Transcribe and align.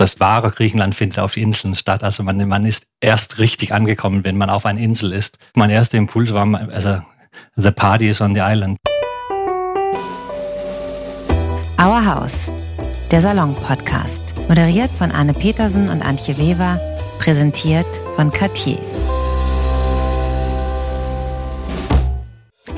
das 0.00 0.20
wahre 0.20 0.50
Griechenland 0.50 0.94
findet 0.94 1.18
auf 1.18 1.36
Inseln 1.36 1.74
statt. 1.74 2.04
Also 2.04 2.22
man, 2.22 2.46
man 2.46 2.64
ist 2.64 2.86
erst 3.00 3.38
richtig 3.38 3.72
angekommen, 3.72 4.24
wenn 4.24 4.36
man 4.36 4.50
auf 4.50 4.64
einer 4.64 4.80
Insel 4.80 5.12
ist. 5.12 5.38
Mein 5.54 5.70
erster 5.70 5.98
Impuls 5.98 6.32
war, 6.32 6.46
also 6.70 7.00
the 7.54 7.70
party 7.70 8.08
is 8.08 8.20
on 8.20 8.34
the 8.34 8.40
island. 8.40 8.78
Our 11.80 12.04
House, 12.04 12.50
der 13.10 13.20
Salon-Podcast. 13.20 14.34
Moderiert 14.48 14.90
von 14.92 15.10
Anne 15.10 15.32
Petersen 15.32 15.88
und 15.88 16.02
Antje 16.02 16.36
Weber. 16.38 16.80
Präsentiert 17.18 18.00
von 18.14 18.32
Cartier. 18.32 18.78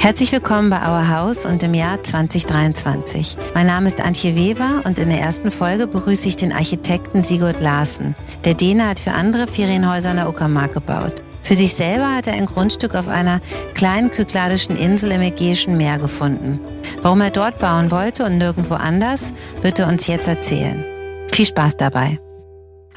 Herzlich 0.00 0.32
willkommen 0.32 0.70
bei 0.70 0.78
Our 0.78 1.08
House 1.10 1.44
und 1.44 1.62
im 1.62 1.74
Jahr 1.74 2.02
2023. 2.02 3.36
Mein 3.52 3.66
Name 3.66 3.86
ist 3.86 4.00
Antje 4.00 4.34
Weber 4.34 4.80
und 4.84 4.98
in 4.98 5.10
der 5.10 5.20
ersten 5.20 5.50
Folge 5.50 5.86
begrüße 5.86 6.26
ich 6.26 6.36
den 6.36 6.54
Architekten 6.54 7.22
Sigurd 7.22 7.60
Larsen. 7.60 8.14
Der 8.44 8.54
Däne 8.54 8.88
hat 8.88 8.98
für 8.98 9.12
andere 9.12 9.46
Ferienhäuser 9.46 10.12
in 10.12 10.16
der 10.16 10.30
Uckermark 10.30 10.72
gebaut. 10.72 11.22
Für 11.42 11.54
sich 11.54 11.74
selber 11.74 12.14
hat 12.14 12.26
er 12.26 12.32
ein 12.32 12.46
Grundstück 12.46 12.94
auf 12.94 13.08
einer 13.08 13.42
kleinen 13.74 14.10
kykladischen 14.10 14.74
Insel 14.74 15.12
im 15.12 15.20
Ägäischen 15.20 15.76
Meer 15.76 15.98
gefunden. 15.98 16.58
Warum 17.02 17.20
er 17.20 17.30
dort 17.30 17.58
bauen 17.58 17.90
wollte 17.90 18.24
und 18.24 18.38
nirgendwo 18.38 18.76
anders, 18.76 19.34
wird 19.60 19.80
er 19.80 19.86
uns 19.86 20.06
jetzt 20.06 20.28
erzählen. 20.28 20.82
Viel 21.30 21.44
Spaß 21.44 21.76
dabei. 21.76 22.18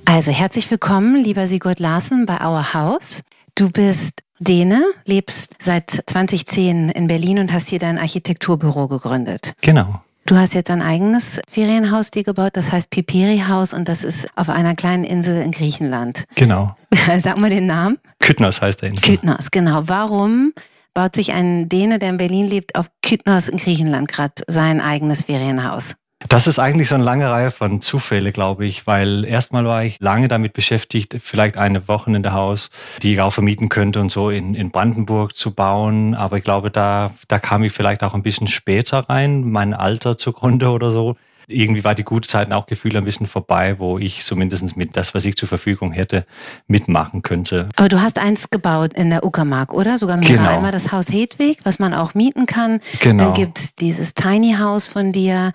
Also 0.05 0.31
herzlich 0.31 0.72
willkommen, 0.72 1.22
lieber 1.22 1.47
Sigurd 1.47 1.81
Larsen 1.81 2.25
bei 2.25 2.39
Our 2.47 2.73
House. 2.73 3.23
Du 3.55 3.70
bist 3.70 4.23
Däne, 4.40 4.84
lebst 5.05 5.55
seit 5.60 5.90
2010 5.90 6.90
in 6.90 7.08
Berlin 7.08 7.40
und 7.40 7.54
hast 7.54 7.70
hier 7.70 7.80
dein 7.80 7.98
Architekturbüro 7.98 8.88
gegründet. 8.88 9.54
Genau. 9.62 10.02
Du 10.26 10.38
hast 10.38 10.54
jetzt 10.54 10.70
ein 10.70 10.82
eigenes 10.82 11.42
Ferienhaus 11.50 12.09
dir 12.09 12.23
gebaut, 12.23 12.52
das 12.54 12.72
heißt 12.72 12.90
Piperi 12.90 13.44
Haus 13.48 13.73
und 13.73 13.90
das 13.90 14.06
ist 14.06 14.28
auf 14.36 14.50
einer 14.50 14.73
kleinen 14.73 15.04
Insel 15.04 15.42
in 15.42 15.52
Griechenland. 15.52 16.23
Genau. 16.36 16.76
Sag 17.20 17.38
mal 17.38 17.50
den 17.50 17.68
Namen. 17.68 18.00
Kytnos 18.20 18.62
heißt 18.62 18.81
der 18.81 18.90
Insel. 18.90 19.17
Kytnos, 19.17 19.52
genau. 19.52 19.81
Warum 19.88 20.53
baut 20.94 21.16
sich 21.16 21.34
ein 21.34 21.68
Däne, 21.68 22.00
der 22.00 22.09
in 22.09 22.18
Berlin 22.18 22.47
lebt, 22.47 22.75
auf 22.75 22.90
Kytnos 23.02 23.50
in 23.50 23.58
Griechenland 23.58 24.08
gerade 24.08 24.34
sein 24.47 24.80
eigenes 24.80 25.23
Ferienhaus? 25.23 25.95
Das 26.29 26.47
ist 26.47 26.59
eigentlich 26.59 26.89
so 26.89 26.95
eine 26.95 27.03
lange 27.03 27.29
Reihe 27.29 27.52
von 27.52 27.81
Zufälle, 27.81 28.31
glaube 28.31 28.66
ich, 28.66 28.88
weil 28.88 29.25
erstmal 29.25 29.66
war 29.66 29.83
ich 29.83 29.99
lange 29.99 30.27
damit 30.27 30.53
beschäftigt, 30.53 31.16
vielleicht 31.19 31.57
eine 31.57 31.88
Wochenende 31.88 32.33
Haus, 32.33 32.71
die 33.02 33.13
ich 33.13 33.21
auch 33.21 33.33
vermieten 33.33 33.69
könnte 33.69 33.99
und 33.99 34.11
so 34.11 34.29
in, 34.29 34.55
in 34.55 34.71
Brandenburg 34.71 35.35
zu 35.35 35.51
bauen. 35.51 36.16
Aber 36.16 36.38
ich 36.38 36.44
glaube, 36.44 36.71
da, 36.71 37.11
da 37.27 37.39
kam 37.39 37.63
ich 37.63 37.73
vielleicht 37.73 38.03
auch 38.03 38.13
ein 38.13 38.23
bisschen 38.23 38.47
später 38.47 39.09
rein, 39.09 39.49
mein 39.49 39.73
Alter 39.73 40.17
zugrunde 40.17 40.69
oder 40.69 40.91
so. 40.91 41.16
Irgendwie 41.47 41.83
war 41.83 41.94
die 41.94 42.03
gute 42.03 42.27
Zeit 42.27 42.51
auch 42.53 42.67
gefühlt 42.67 42.95
ein 42.95 43.03
bisschen 43.03 43.27
vorbei, 43.27 43.77
wo 43.77 43.97
ich 43.99 44.23
zumindest 44.23 44.77
mit 44.77 44.95
das, 44.95 45.13
was 45.13 45.25
ich 45.25 45.35
zur 45.35 45.49
Verfügung 45.49 45.91
hätte, 45.91 46.25
mitmachen 46.67 47.21
könnte. 47.21 47.67
Aber 47.75 47.89
du 47.89 48.01
hast 48.01 48.17
eins 48.17 48.49
gebaut 48.49 48.94
in 48.94 49.09
der 49.09 49.25
Uckermark, 49.25 49.73
oder? 49.73 49.97
Sogar 49.97 50.17
mehrere. 50.17 50.38
Genau. 50.38 50.55
Einmal 50.55 50.71
das 50.71 50.91
Haus 50.94 51.11
Hedwig, 51.11 51.59
was 51.63 51.79
man 51.79 51.94
auch 51.94 52.13
mieten 52.13 52.45
kann. 52.45 52.79
Genau. 53.01 53.25
Dann 53.25 53.33
gibt's 53.33 53.75
dieses 53.75 54.13
Tiny 54.13 54.55
House 54.57 54.88
von 54.88 55.11
dir 55.11 55.51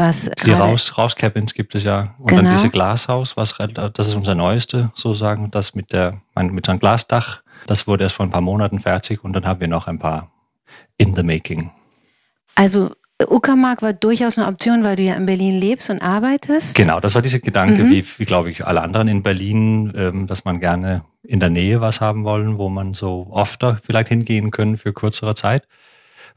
was 0.00 0.30
die 0.44 0.50
Raus, 0.52 0.96
Rauscabins 0.98 1.54
gibt 1.54 1.74
es 1.74 1.84
ja. 1.84 2.14
Und 2.18 2.28
Genau. 2.28 2.42
dann 2.42 2.50
diese 2.52 2.70
Glashaus, 2.70 3.36
was 3.36 3.54
das 3.92 4.08
ist 4.08 4.14
unser 4.14 4.34
neueste, 4.34 4.90
sozusagen, 4.94 5.50
das 5.50 5.74
mit 5.74 5.92
der, 5.92 6.20
mit 6.36 6.66
so 6.66 6.72
einem 6.72 6.80
Glasdach. 6.80 7.42
Das 7.66 7.86
wurde 7.86 8.04
erst 8.04 8.16
vor 8.16 8.26
ein 8.26 8.30
paar 8.30 8.40
Monaten 8.40 8.80
fertig 8.80 9.22
und 9.22 9.34
dann 9.34 9.46
haben 9.46 9.60
wir 9.60 9.68
noch 9.68 9.86
ein 9.86 9.98
paar 9.98 10.30
in 10.96 11.14
the 11.14 11.22
making. 11.22 11.70
Also 12.54 12.90
Uckermark 13.28 13.82
war 13.82 13.92
durchaus 13.92 14.38
eine 14.38 14.48
Option, 14.48 14.82
weil 14.82 14.96
du 14.96 15.02
ja 15.02 15.14
in 15.14 15.26
Berlin 15.26 15.54
lebst 15.54 15.90
und 15.90 16.00
arbeitest. 16.00 16.74
Genau, 16.74 17.00
das 17.00 17.14
war 17.14 17.20
dieser 17.22 17.38
Gedanke, 17.40 17.84
Mhm. 17.84 17.90
wie, 17.90 18.04
wie 18.18 18.24
glaube 18.24 18.50
ich, 18.50 18.66
alle 18.66 18.80
anderen 18.80 19.08
in 19.08 19.22
Berlin, 19.22 19.92
ähm, 19.94 20.26
dass 20.26 20.46
man 20.46 20.58
gerne 20.58 21.04
in 21.22 21.38
der 21.38 21.50
Nähe 21.50 21.82
was 21.82 22.00
haben 22.00 22.24
wollen, 22.24 22.56
wo 22.56 22.70
man 22.70 22.94
so 22.94 23.30
öfter 23.34 23.78
vielleicht 23.84 24.08
hingehen 24.08 24.50
können 24.50 24.78
für 24.78 24.94
kürzere 24.94 25.34
Zeit. 25.34 25.66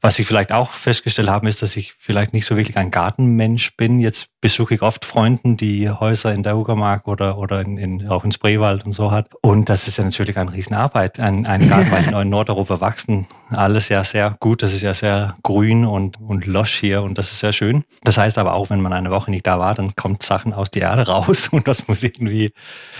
Was 0.06 0.19
ich 0.19 0.28
vielleicht 0.28 0.52
auch 0.52 0.72
festgestellt 0.74 1.30
haben, 1.30 1.47
ist, 1.47 1.62
dass 1.62 1.78
ich 1.78 1.94
vielleicht 1.94 2.34
nicht 2.34 2.46
so 2.46 2.58
wirklich 2.58 2.75
ein 2.75 2.91
Gartenmensch 2.91 3.78
bin. 3.78 4.02
Jetzt 4.02 4.41
besuche 4.41 4.75
ich 4.75 4.81
oft 4.81 5.06
Freunden, 5.06 5.56
die 5.56 5.90
Häuser 5.90 6.34
in 6.34 6.44
der 6.44 6.58
Uckermark 6.58 7.08
oder, 7.08 7.38
oder 7.38 7.62
in, 7.62 7.78
in, 7.78 8.09
auch 8.09 8.25
in 8.25 8.34
Spreewald 8.34 8.86
und 8.86 8.91
so 8.91 9.12
hat. 9.12 9.30
Und 9.41 9.69
das 9.69 9.88
ist 9.88 9.97
ja 9.97 10.03
natürlich 10.03 10.38
eine 10.38 10.52
Riesenarbeit. 10.52 11.22
Ein, 11.22 11.46
ein 11.46 11.66
Garten, 11.69 11.90
weil 11.90 12.22
in 12.24 12.30
Nordeuropa 12.30 12.81
wachsen 12.81 13.28
alles 13.50 13.88
ja 13.88 14.03
sehr 14.03 14.36
gut. 14.41 14.62
Das 14.62 14.74
ist 14.74 14.81
ja 14.81 14.94
sehr 14.94 15.38
grün 15.41 15.86
und, 15.86 16.20
und 16.20 16.47
losch 16.47 16.75
hier 16.75 17.02
und 17.02 17.18
das 17.18 17.31
ist 17.31 17.40
sehr 17.40 17.53
schön. 17.53 17.85
Das 18.03 18.18
heißt 18.18 18.38
aber 18.38 18.56
auch, 18.56 18.72
wenn 18.72 18.81
man 18.81 18.91
eine 18.91 19.09
Woche 19.09 19.31
nicht 19.31 19.47
da 19.47 19.58
war, 19.58 19.74
dann 19.74 19.96
kommt 19.96 20.22
Sachen 20.22 20.52
aus 20.52 20.70
der 20.70 20.81
Erde 20.81 21.08
raus 21.08 21.47
und 21.53 21.66
das 21.66 21.88
muss 21.88 22.03
irgendwie 22.03 22.52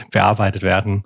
bearbeitet 0.10 0.62
werden. 0.62 1.04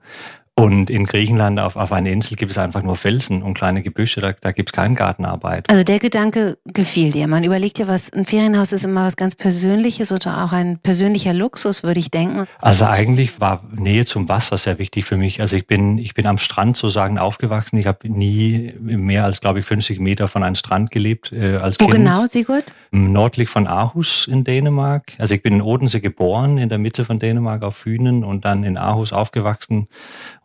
Und 0.60 0.90
in 0.90 1.06
Griechenland 1.06 1.60
auf, 1.60 1.76
auf 1.76 1.92
einer 1.92 2.10
Insel 2.10 2.36
gibt 2.36 2.50
es 2.50 2.58
einfach 2.58 2.82
nur 2.82 2.96
Felsen 2.96 3.44
und 3.44 3.54
kleine 3.54 3.84
Gebüsche, 3.84 4.22
da, 4.22 4.34
da 4.42 4.52
gibt 4.52 4.70
es 4.70 4.74
keine 4.74 4.96
Gartenarbeit. 4.96 5.70
Also 5.70 5.84
der 5.84 6.00
Gedanke 6.00 6.58
gefiel 6.66 7.12
dir. 7.12 7.28
Man 7.28 7.44
überlegt 7.44 7.78
ja, 7.78 7.88
was 7.88 8.12
ein 8.12 8.26
Ferienhaus 8.26 8.72
ist 8.72 8.84
immer 8.84 9.06
was 9.06 9.16
ganz 9.16 9.36
Persönliches 9.36 10.12
oder 10.12 10.44
auch 10.44 10.54
ein 10.54 10.80
persönlicher 10.80 11.32
Luxus, 11.32 11.84
würde 11.84 12.00
ich 12.00 12.10
denken. 12.10 12.48
Also 12.60 12.86
eigentlich 12.86 13.40
war 13.40 13.64
Nähe 13.72 14.06
zum 14.06 14.30
Wasser 14.30 14.58
sehr 14.58 14.80
wichtig 14.80 15.06
für 15.06 15.16
mich. 15.16 15.42
Also 15.42 15.56
ich 15.56 15.68
bin, 15.68 16.00
ich 16.00 16.16
bin 16.16 16.26
am 16.26 16.40
Strand 16.40 16.76
sozusagen 16.76 17.20
aufgewachsen. 17.20 17.78
Ich 17.78 17.86
habe 17.86 18.10
nie 18.10 18.74
mehr 18.80 19.26
als, 19.26 19.42
glaube 19.42 19.60
ich, 19.60 19.66
50 19.68 20.00
Meter 20.00 20.28
von 20.28 20.42
einem 20.42 20.56
Strand 20.56 20.90
gelebt 20.90 21.32
äh, 21.32 21.58
als 21.58 21.80
Wo 21.80 21.86
Kind. 21.86 21.98
genau, 21.98 22.26
Sigurd? 22.26 22.74
Nördlich 22.90 23.50
von 23.50 23.68
Aarhus 23.68 24.28
in 24.28 24.44
Dänemark. 24.44 25.12
Also 25.20 25.36
ich 25.36 25.44
bin 25.44 25.54
in 25.54 25.62
Odense 25.62 26.02
geboren, 26.02 26.58
in 26.58 26.70
der 26.70 26.80
Mitte 26.80 27.06
von 27.06 27.20
Dänemark 27.20 27.62
auf 27.62 27.76
Fünen 27.76 28.24
und 28.24 28.44
dann 28.44 28.64
in 28.64 28.76
Aarhus 28.76 29.14
aufgewachsen 29.14 29.88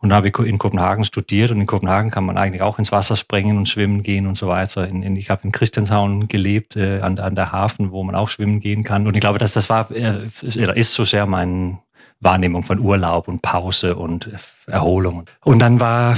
und 0.03 0.11
habe 0.11 0.27
in 0.27 0.59
Kopenhagen 0.59 1.05
studiert. 1.05 1.49
Und 1.49 1.61
in 1.61 1.65
Kopenhagen 1.65 2.11
kann 2.11 2.25
man 2.25 2.37
eigentlich 2.37 2.61
auch 2.61 2.77
ins 2.77 2.91
Wasser 2.91 3.15
springen 3.15 3.57
und 3.57 3.69
schwimmen 3.69 4.03
gehen 4.03 4.27
und 4.27 4.37
so 4.37 4.49
weiter. 4.49 4.85
In, 4.85 5.01
in, 5.01 5.15
ich 5.15 5.29
habe 5.29 5.45
in 5.45 5.53
Christianshavn 5.53 6.27
gelebt, 6.27 6.75
äh, 6.75 6.99
an, 6.99 7.17
an 7.19 7.35
der 7.35 7.53
Hafen, 7.53 7.91
wo 7.91 8.03
man 8.03 8.13
auch 8.13 8.27
schwimmen 8.27 8.59
gehen 8.59 8.83
kann. 8.83 9.07
Und 9.07 9.15
ich 9.15 9.21
glaube, 9.21 9.39
dass 9.39 9.53
das 9.53 9.69
war, 9.69 9.89
äh, 9.91 10.25
ist 10.41 10.93
so 10.93 11.05
sehr 11.05 11.25
mein 11.25 11.79
Wahrnehmung 12.19 12.63
von 12.63 12.79
Urlaub 12.79 13.29
und 13.29 13.41
Pause 13.41 13.95
und 13.95 14.29
Erholung. 14.67 15.23
Und 15.41 15.59
dann 15.59 15.79
war, 15.79 16.17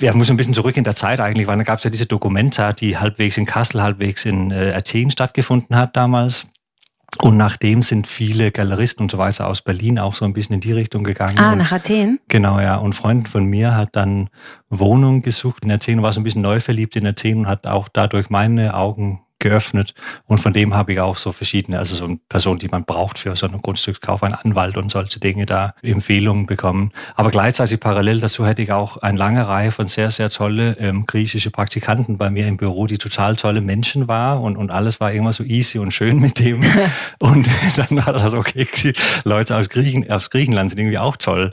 ja, 0.00 0.12
muss 0.12 0.30
ein 0.30 0.36
bisschen 0.36 0.54
zurück 0.54 0.76
in 0.76 0.84
der 0.84 0.94
Zeit 0.94 1.18
eigentlich, 1.18 1.46
weil 1.46 1.56
dann 1.56 1.64
gab 1.64 1.78
es 1.78 1.84
ja 1.84 1.90
diese 1.90 2.06
Dokumenta, 2.06 2.74
die 2.74 2.98
halbwegs 2.98 3.38
in 3.38 3.46
Kassel, 3.46 3.82
halbwegs 3.82 4.26
in 4.26 4.50
äh, 4.50 4.74
Athen 4.76 5.10
stattgefunden 5.10 5.74
hat 5.74 5.96
damals. 5.96 6.46
Und 7.20 7.36
nachdem 7.36 7.82
sind 7.82 8.06
viele 8.06 8.50
Galeristen 8.50 9.04
und 9.04 9.10
so 9.10 9.18
weiter 9.18 9.46
aus 9.46 9.62
Berlin 9.62 9.98
auch 9.98 10.14
so 10.14 10.24
ein 10.24 10.32
bisschen 10.32 10.54
in 10.54 10.60
die 10.60 10.72
Richtung 10.72 11.04
gegangen. 11.04 11.38
Ah, 11.38 11.52
und, 11.52 11.58
nach 11.58 11.72
Athen? 11.72 12.20
Genau, 12.28 12.58
ja. 12.58 12.76
Und 12.76 12.94
Freund 12.94 13.28
von 13.28 13.44
mir 13.44 13.76
hat 13.76 13.94
dann 13.96 14.30
Wohnung 14.70 15.22
gesucht 15.22 15.64
in 15.64 15.70
Athen, 15.70 16.02
war 16.02 16.12
so 16.12 16.20
ein 16.20 16.24
bisschen 16.24 16.42
neu 16.42 16.58
verliebt 16.60 16.96
in 16.96 17.06
Athen 17.06 17.40
und 17.40 17.48
hat 17.48 17.66
auch 17.66 17.88
dadurch 17.92 18.30
meine 18.30 18.74
Augen 18.74 19.20
geöffnet. 19.42 19.92
Und 20.24 20.38
von 20.38 20.54
dem 20.54 20.74
habe 20.74 20.92
ich 20.92 21.00
auch 21.00 21.18
so 21.18 21.32
verschiedene, 21.32 21.78
also 21.78 21.94
so 21.94 22.06
eine 22.06 22.18
Person, 22.28 22.58
die 22.58 22.68
man 22.68 22.84
braucht 22.84 23.18
für 23.18 23.36
so 23.36 23.46
einen 23.46 23.58
Grundstückskauf, 23.58 24.22
einen 24.22 24.34
Anwalt 24.34 24.78
und 24.78 24.90
solche 24.90 25.20
Dinge 25.20 25.44
da 25.44 25.74
Empfehlungen 25.82 26.46
bekommen. 26.46 26.92
Aber 27.14 27.30
gleichzeitig 27.30 27.80
parallel 27.80 28.20
dazu 28.20 28.46
hätte 28.46 28.62
ich 28.62 28.72
auch 28.72 28.96
eine 28.98 29.18
lange 29.18 29.46
Reihe 29.46 29.70
von 29.70 29.86
sehr, 29.86 30.10
sehr 30.10 30.30
tolle 30.30 30.76
ähm, 30.78 31.04
griechische 31.06 31.50
Praktikanten 31.50 32.16
bei 32.16 32.30
mir 32.30 32.46
im 32.46 32.56
Büro, 32.56 32.86
die 32.86 32.98
total 32.98 33.36
tolle 33.36 33.60
Menschen 33.60 34.08
war 34.08 34.40
und, 34.40 34.56
und 34.56 34.70
alles 34.70 35.00
war 35.00 35.12
immer 35.12 35.32
so 35.32 35.44
easy 35.44 35.78
und 35.78 35.92
schön 35.92 36.18
mit 36.18 36.38
dem. 36.38 36.62
und 37.18 37.48
dann 37.76 38.06
war 38.06 38.12
das 38.12 38.32
okay, 38.32 38.66
die 38.82 38.94
Leute 39.24 39.56
aus, 39.56 39.68
Griechen, 39.68 40.10
aus 40.10 40.30
Griechenland 40.30 40.70
sind 40.70 40.78
irgendwie 40.78 40.98
auch 40.98 41.16
toll. 41.16 41.52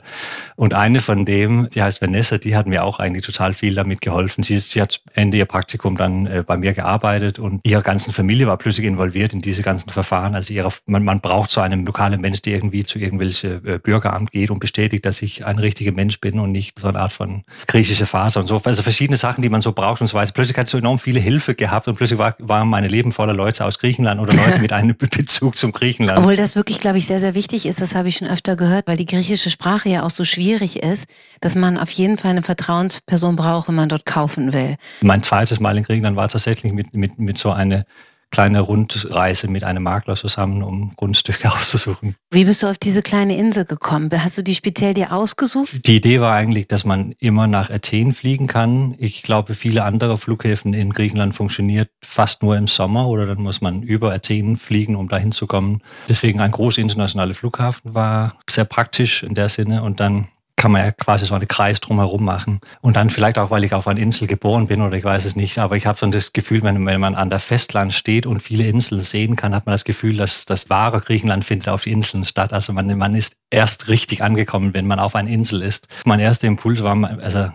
Und 0.56 0.74
eine 0.74 1.00
von 1.00 1.24
dem, 1.24 1.68
die 1.74 1.82
heißt 1.82 2.00
Vanessa, 2.00 2.38
die 2.38 2.56
hat 2.56 2.66
mir 2.66 2.84
auch 2.84 3.00
eigentlich 3.00 3.26
total 3.26 3.54
viel 3.54 3.74
damit 3.74 4.00
geholfen. 4.00 4.42
Sie, 4.42 4.58
sie 4.58 4.80
hat 4.80 5.00
Ende 5.14 5.36
ihr 5.36 5.46
Praktikum 5.46 5.96
dann 5.96 6.26
äh, 6.26 6.44
bei 6.46 6.56
mir 6.56 6.72
gearbeitet 6.72 7.38
und 7.38 7.60
ihre 7.80 7.86
ganzen 7.86 8.12
Familie 8.12 8.46
war 8.46 8.58
plötzlich 8.58 8.86
involviert 8.86 9.32
in 9.32 9.40
diese 9.40 9.62
ganzen 9.62 9.90
Verfahren. 9.90 10.34
Also 10.34 10.52
ihre, 10.52 10.68
man, 10.86 11.02
man 11.02 11.20
braucht 11.20 11.50
so 11.50 11.60
einen 11.60 11.86
lokalen 11.86 12.20
Mensch, 12.20 12.42
der 12.42 12.54
irgendwie 12.54 12.84
zu 12.84 12.98
irgendwelche 12.98 13.60
äh, 13.64 13.78
Bürgeramt 13.78 14.32
geht 14.32 14.50
und 14.50 14.60
bestätigt, 14.60 15.06
dass 15.06 15.22
ich 15.22 15.46
ein 15.46 15.58
richtiger 15.58 15.92
Mensch 15.92 16.20
bin 16.20 16.38
und 16.38 16.52
nicht 16.52 16.78
so 16.78 16.88
eine 16.88 17.00
Art 17.00 17.12
von 17.12 17.42
griechische 17.66 18.04
Phase 18.06 18.38
und 18.38 18.46
so. 18.46 18.60
Also 18.62 18.82
verschiedene 18.82 19.16
Sachen, 19.16 19.42
die 19.42 19.48
man 19.48 19.62
so 19.62 19.72
braucht 19.72 20.02
und 20.02 20.08
so 20.08 20.16
weiter. 20.16 20.32
Plötzlich 20.32 20.58
hat 20.58 20.68
so 20.68 20.78
enorm 20.78 20.98
viele 20.98 21.20
Hilfe 21.20 21.54
gehabt 21.54 21.88
und 21.88 21.96
plötzlich 21.96 22.18
war, 22.18 22.34
war 22.38 22.64
meine 22.64 22.88
Leben 22.88 23.12
voller 23.12 23.32
Leute 23.32 23.64
aus 23.64 23.78
Griechenland 23.78 24.20
oder 24.20 24.34
Leute 24.34 24.58
mit 24.60 24.72
einem 24.72 24.96
Bezug 24.96 25.56
zum 25.56 25.72
Griechenland. 25.72 26.18
Obwohl 26.18 26.36
das 26.36 26.56
wirklich, 26.56 26.80
glaube 26.80 26.98
ich, 26.98 27.06
sehr, 27.06 27.20
sehr 27.20 27.34
wichtig 27.34 27.66
ist, 27.66 27.80
das 27.80 27.94
habe 27.94 28.08
ich 28.08 28.16
schon 28.16 28.28
öfter 28.28 28.56
gehört, 28.56 28.86
weil 28.88 28.96
die 28.96 29.06
griechische 29.06 29.50
Sprache 29.50 29.88
ja 29.88 30.02
auch 30.02 30.10
so 30.10 30.24
schwierig 30.24 30.82
ist, 30.82 31.08
dass 31.40 31.54
man 31.54 31.78
auf 31.78 31.90
jeden 31.90 32.18
Fall 32.18 32.32
eine 32.32 32.42
Vertrauensperson 32.42 33.36
braucht, 33.36 33.68
wenn 33.68 33.74
man 33.74 33.88
dort 33.88 34.04
kaufen 34.04 34.52
will. 34.52 34.76
Mein 35.00 35.22
zweites 35.22 35.60
Mal 35.60 35.76
in 35.78 35.84
Griechenland 35.84 36.16
war 36.16 36.28
tatsächlich 36.28 36.72
mit, 36.72 36.92
mit, 36.92 37.18
mit 37.18 37.38
so 37.38 37.50
einer 37.72 37.84
kleine 38.30 38.60
Rundreise 38.60 39.48
mit 39.48 39.64
einem 39.64 39.82
Makler 39.82 40.14
zusammen, 40.14 40.62
um 40.62 40.92
Grundstücke 40.96 41.48
auszusuchen. 41.52 42.14
Wie 42.30 42.44
bist 42.44 42.62
du 42.62 42.68
auf 42.68 42.78
diese 42.78 43.02
kleine 43.02 43.36
Insel 43.36 43.64
gekommen? 43.64 44.10
Hast 44.12 44.38
du 44.38 44.42
die 44.42 44.54
speziell 44.54 44.94
dir 44.94 45.12
ausgesucht? 45.12 45.86
Die 45.86 45.96
Idee 45.96 46.20
war 46.20 46.34
eigentlich, 46.34 46.68
dass 46.68 46.84
man 46.84 47.12
immer 47.18 47.46
nach 47.46 47.70
Athen 47.70 48.12
fliegen 48.12 48.46
kann. 48.46 48.94
Ich 48.98 49.22
glaube, 49.22 49.54
viele 49.54 49.84
andere 49.84 50.16
Flughäfen 50.16 50.74
in 50.74 50.92
Griechenland 50.92 51.34
funktioniert 51.34 51.90
fast 52.02 52.42
nur 52.42 52.56
im 52.56 52.66
Sommer 52.66 53.08
oder 53.08 53.26
dann 53.26 53.42
muss 53.42 53.60
man 53.60 53.82
über 53.82 54.12
Athen 54.12 54.56
fliegen, 54.56 54.96
um 54.96 55.08
dahin 55.08 55.32
zu 55.32 55.46
kommen. 55.46 55.82
Deswegen 56.08 56.40
ein 56.40 56.52
großer 56.52 56.80
internationaler 56.80 57.34
Flughafen 57.34 57.94
war 57.94 58.36
sehr 58.48 58.64
praktisch 58.64 59.22
in 59.22 59.34
der 59.34 59.48
Sinne 59.48 59.82
und 59.82 60.00
dann 60.00 60.28
kann 60.60 60.72
man 60.72 60.84
ja 60.84 60.90
quasi 60.92 61.24
so 61.24 61.34
einen 61.34 61.48
Kreis 61.48 61.80
drumherum 61.80 62.22
machen. 62.22 62.60
Und 62.82 62.94
dann 62.94 63.08
vielleicht 63.08 63.38
auch, 63.38 63.50
weil 63.50 63.64
ich 63.64 63.72
auf 63.72 63.88
einer 63.88 63.98
Insel 63.98 64.26
geboren 64.26 64.66
bin 64.66 64.82
oder 64.82 64.94
ich 64.94 65.04
weiß 65.04 65.24
es 65.24 65.34
nicht, 65.34 65.58
aber 65.58 65.74
ich 65.74 65.86
habe 65.86 65.98
so 65.98 66.06
das 66.08 66.34
Gefühl, 66.34 66.62
wenn, 66.62 66.84
wenn 66.84 67.00
man 67.00 67.14
an 67.14 67.30
der 67.30 67.38
Festland 67.38 67.94
steht 67.94 68.26
und 68.26 68.42
viele 68.42 68.64
Inseln 68.64 69.00
sehen 69.00 69.36
kann, 69.36 69.54
hat 69.54 69.64
man 69.64 69.72
das 69.72 69.84
Gefühl, 69.84 70.18
dass 70.18 70.44
das 70.44 70.68
wahre 70.68 71.00
Griechenland 71.00 71.46
findet 71.46 71.70
auf 71.70 71.84
die 71.84 71.92
Inseln 71.92 72.26
statt. 72.26 72.52
Also 72.52 72.74
man, 72.74 72.94
man 72.98 73.14
ist 73.14 73.36
erst 73.48 73.88
richtig 73.88 74.22
angekommen, 74.22 74.74
wenn 74.74 74.86
man 74.86 74.98
auf 74.98 75.14
einer 75.14 75.30
Insel 75.30 75.62
ist. 75.62 75.88
Mein 76.04 76.20
erster 76.20 76.46
Impuls 76.46 76.82
war, 76.82 76.94
also 77.22 77.48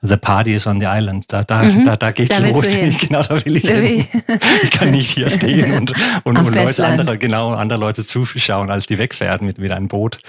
The 0.00 0.16
Party 0.16 0.54
is 0.54 0.66
on 0.66 0.80
the 0.80 0.86
Island. 0.88 1.26
Da, 1.28 1.44
da, 1.44 1.62
mhm. 1.62 1.84
da, 1.84 1.96
da 1.96 2.10
geht's 2.10 2.38
da 2.38 2.46
los. 2.46 2.74
genau, 3.00 3.22
da 3.22 3.44
will 3.44 3.58
ich 3.58 3.68
hin. 3.68 4.06
Ich 4.62 4.70
kann 4.70 4.92
nicht 4.92 5.10
hier 5.10 5.28
stehen 5.28 5.74
und, 5.74 5.92
und, 6.24 6.38
und 6.38 6.54
Leute, 6.54 6.86
andere, 6.86 7.18
genau, 7.18 7.52
andere 7.52 7.78
Leute 7.78 8.02
zuschauen, 8.06 8.70
als 8.70 8.86
die 8.86 8.96
wegfährt 8.96 9.42
mit, 9.42 9.58
mit 9.58 9.72
einem 9.72 9.88
Boot 9.88 10.20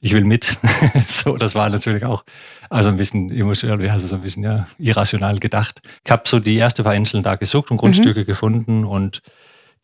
ich 0.00 0.12
will 0.12 0.24
mit. 0.24 0.56
so, 1.06 1.36
das 1.36 1.54
war 1.54 1.68
natürlich 1.68 2.04
auch 2.04 2.24
also 2.68 2.88
ein 2.88 2.96
bisschen 2.96 3.30
emotional, 3.30 3.82
es, 3.84 4.08
so 4.08 4.14
ein 4.14 4.22
bisschen 4.22 4.42
ja, 4.42 4.66
irrational 4.78 5.38
gedacht. 5.38 5.82
Ich 6.04 6.10
habe 6.10 6.22
so 6.26 6.40
die 6.40 6.56
erste 6.56 6.82
paar 6.82 6.94
Inseln 6.94 7.22
da 7.22 7.36
gesucht 7.36 7.70
und 7.70 7.76
Grundstücke 7.76 8.20
mhm. 8.20 8.26
gefunden 8.26 8.84
und 8.84 9.22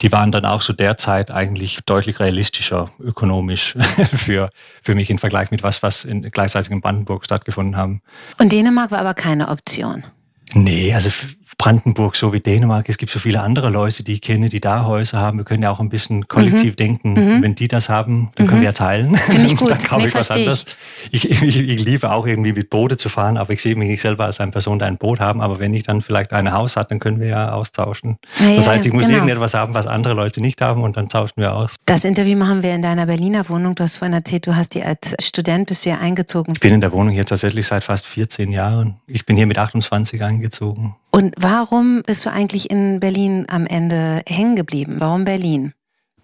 die 0.03 0.13
waren 0.13 0.31
dann 0.31 0.45
auch 0.45 0.61
so 0.61 0.73
derzeit 0.73 1.31
eigentlich 1.31 1.79
deutlich 1.87 2.21
realistischer 2.21 2.91
ökonomisch 3.01 3.77
für, 4.15 4.51
für 4.83 4.95
mich 4.95 5.11
im 5.11 5.19
Vergleich 5.19 5.51
mit 5.51 5.63
was, 5.63 5.83
was 5.83 6.05
in, 6.05 6.23
gleichzeitig 6.23 6.71
in 6.71 6.81
Brandenburg 6.81 7.25
stattgefunden 7.25 7.77
haben. 7.77 8.03
Und 8.39 8.53
Dänemark 8.53 8.91
war 8.91 8.99
aber 8.99 9.15
keine 9.15 9.49
Option. 9.49 10.05
Nee, 10.53 10.93
also 10.95 11.11
Brandenburg, 11.59 12.17
so 12.17 12.33
wie 12.33 12.41
Dänemark. 12.41 12.89
Es 12.89 12.99
gibt 12.99 13.11
so 13.11 13.19
viele 13.19 13.41
andere 13.41 13.71
Leute, 13.71 14.03
die 14.03 14.15
ich 14.15 14.21
kenne, 14.21 14.49
die 14.49 14.61
da 14.61 14.85
Häuser 14.85 15.19
haben. 15.21 15.39
Wir 15.39 15.45
können 15.45 15.63
ja 15.63 15.71
auch 15.71 15.81
ein 15.81 15.89
bisschen 15.89 16.29
kollektiv 16.29 16.73
mhm. 16.73 16.77
denken. 16.77 17.13
Mhm. 17.13 17.43
Wenn 17.43 17.55
die 17.55 17.69
das 17.69 17.89
haben, 17.89 18.31
dann 18.35 18.47
mhm. 18.47 18.51
können 18.51 18.61
wir 18.63 18.67
ja 18.67 18.73
teilen. 18.73 19.15
Finde 19.15 19.43
ich 19.43 19.57
gut. 19.57 19.71
dann 19.71 19.79
kaufe 19.79 20.03
nee, 20.03 20.09
ich 20.09 20.15
was 20.15 20.31
anderes. 20.31 20.67
Ich. 21.11 21.27
Ich, 21.47 21.61
ich, 21.61 21.85
liebe 21.85 22.11
auch 22.11 22.27
irgendwie 22.27 22.53
mit 22.53 22.71
Boote 22.71 22.97
zu 22.97 23.09
fahren, 23.09 23.37
aber 23.37 23.53
ich 23.53 23.63
sehe 23.63 23.77
mich 23.77 23.89
nicht 23.89 24.01
selber 24.01 24.25
als 24.25 24.41
eine 24.41 24.51
Person, 24.51 24.79
die 24.79 24.85
ein 24.85 24.97
Boot 24.97 25.21
haben. 25.21 25.41
Aber 25.41 25.59
wenn 25.59 25.73
ich 25.75 25.83
dann 25.83 26.01
vielleicht 26.01 26.33
ein 26.33 26.53
Haus 26.53 26.77
habe, 26.77 26.89
dann 26.89 26.99
können 26.99 27.21
wir 27.21 27.29
ja 27.29 27.53
austauschen. 27.53 28.19
Ja, 28.39 28.55
das 28.55 28.69
heißt, 28.69 28.87
ich 28.87 28.93
muss 28.93 29.05
genau. 29.05 29.15
irgendetwas 29.19 29.55
haben, 29.55 29.75
was 29.75 29.87
andere 29.87 30.15
Leute 30.15 30.41
nicht 30.41 30.61
haben 30.61 30.83
und 30.83 30.97
dann 30.97 31.09
tauschen 31.09 31.35
wir 31.37 31.55
aus. 31.55 31.77
Das 31.85 32.05
Interview 32.05 32.37
machen 32.37 32.63
wir 32.63 32.75
in 32.75 32.83
deiner 32.83 33.07
Berliner 33.07 33.49
Wohnung. 33.49 33.75
Du 33.75 33.83
hast 33.83 33.97
vorhin 33.97 34.15
erzählt, 34.15 34.47
du 34.47 34.57
hast 34.57 34.75
die 34.75 34.83
als 34.83 35.15
Student 35.21 35.69
bist 35.69 35.87
ja 35.87 35.99
eingezogen. 35.99 36.55
Ich 36.55 36.61
bin 36.61 36.75
in 36.75 36.81
der 36.81 36.93
Wohnung 36.93 37.15
jetzt 37.15 37.29
tatsächlich 37.29 37.67
seit 37.67 37.85
fast 37.85 38.07
14 38.07 38.53
Jahren. 38.53 38.97
Ich 39.07 39.27
bin 39.27 39.37
hier 39.37 39.47
mit 39.47 39.59
28 39.59 40.23
eingezogen. 40.23 40.95
Und 41.17 41.35
warum 41.39 42.03
bist 42.03 42.27
du 42.27 42.31
eigentlich 42.31 42.71
in 42.71 43.01
Berlin 43.01 43.47
am 43.49 43.67
Ende 43.67 44.21
hängen 44.29 44.55
geblieben? 44.55 44.97
Warum 44.99 45.25
Berlin? 45.25 45.73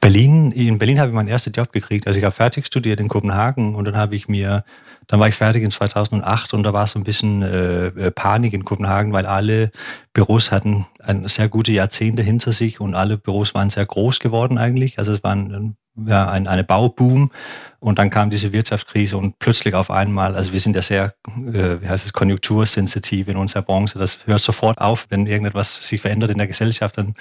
Berlin, 0.03 0.53
in 0.53 0.77
Berlin 0.77 1.01
habe 1.01 1.09
ich 1.09 1.15
meinen 1.15 1.29
ersten 1.29 1.51
Job 1.51 1.73
gekriegt. 1.73 2.07
Also 2.07 2.19
ich 2.19 2.27
habe 2.27 2.35
fertig 2.35 2.67
studiert 2.67 3.01
in 3.01 3.09
Kopenhagen 3.09 3.75
und 3.75 3.87
dann 3.87 3.97
habe 3.97 4.15
ich 4.15 4.29
mir, 4.29 4.65
dann 5.07 5.19
war 5.19 5.29
ich 5.29 5.35
fertig 5.35 5.63
in 5.63 5.71
2008 5.71 6.53
und 6.53 6.63
da 6.65 6.75
war 6.75 6.87
so 6.87 6.99
ein 6.99 7.05
bisschen 7.05 7.41
äh, 7.41 7.87
äh, 7.87 8.11
Panik 8.11 8.53
in 8.53 8.67
Kopenhagen, 8.67 9.15
weil 9.15 9.25
alle 9.25 9.71
Büros 10.13 10.53
hatten 10.53 10.85
ein 10.99 11.27
sehr 11.27 11.49
gute 11.49 11.73
Jahrzehnte 11.73 12.21
hinter 12.21 12.53
sich 12.53 12.79
und 12.79 12.95
alle 12.95 13.17
Büros 13.17 13.55
waren 13.55 13.71
sehr 13.71 13.87
groß 13.87 14.19
geworden 14.19 14.59
eigentlich. 14.59 14.99
Also 14.99 15.15
es 15.15 15.25
waren 15.25 15.75
ja, 16.07 16.29
ein, 16.29 16.47
eine 16.47 16.65
Bauboom 16.65 17.31
und 17.81 17.99
dann 17.99 18.11
kam 18.11 18.31
diese 18.31 18.53
Wirtschaftskrise 18.53 19.17
und 19.17 19.39
plötzlich 19.39 19.75
auf 19.75 19.91
einmal, 19.91 20.35
also 20.35 20.53
wir 20.53 20.61
sind 20.61 20.77
ja 20.77 20.83
sehr, 20.83 21.15
äh, 21.37 21.81
wie 21.81 21.89
heißt 21.89 22.07
es, 22.07 22.13
konjunktursensitiv 22.13 23.29
in 23.29 23.37
unserer 23.37 23.63
Branche, 23.63 23.99
das 23.99 24.27
hört 24.27 24.41
sofort 24.41 24.81
auf, 24.81 25.07
wenn 25.11 25.27
irgendetwas 25.27 25.75
sich 25.87 26.01
verändert 26.01 26.31
in 26.31 26.39
der 26.39 26.47
Gesellschaft, 26.47 26.99
dann 26.99 27.15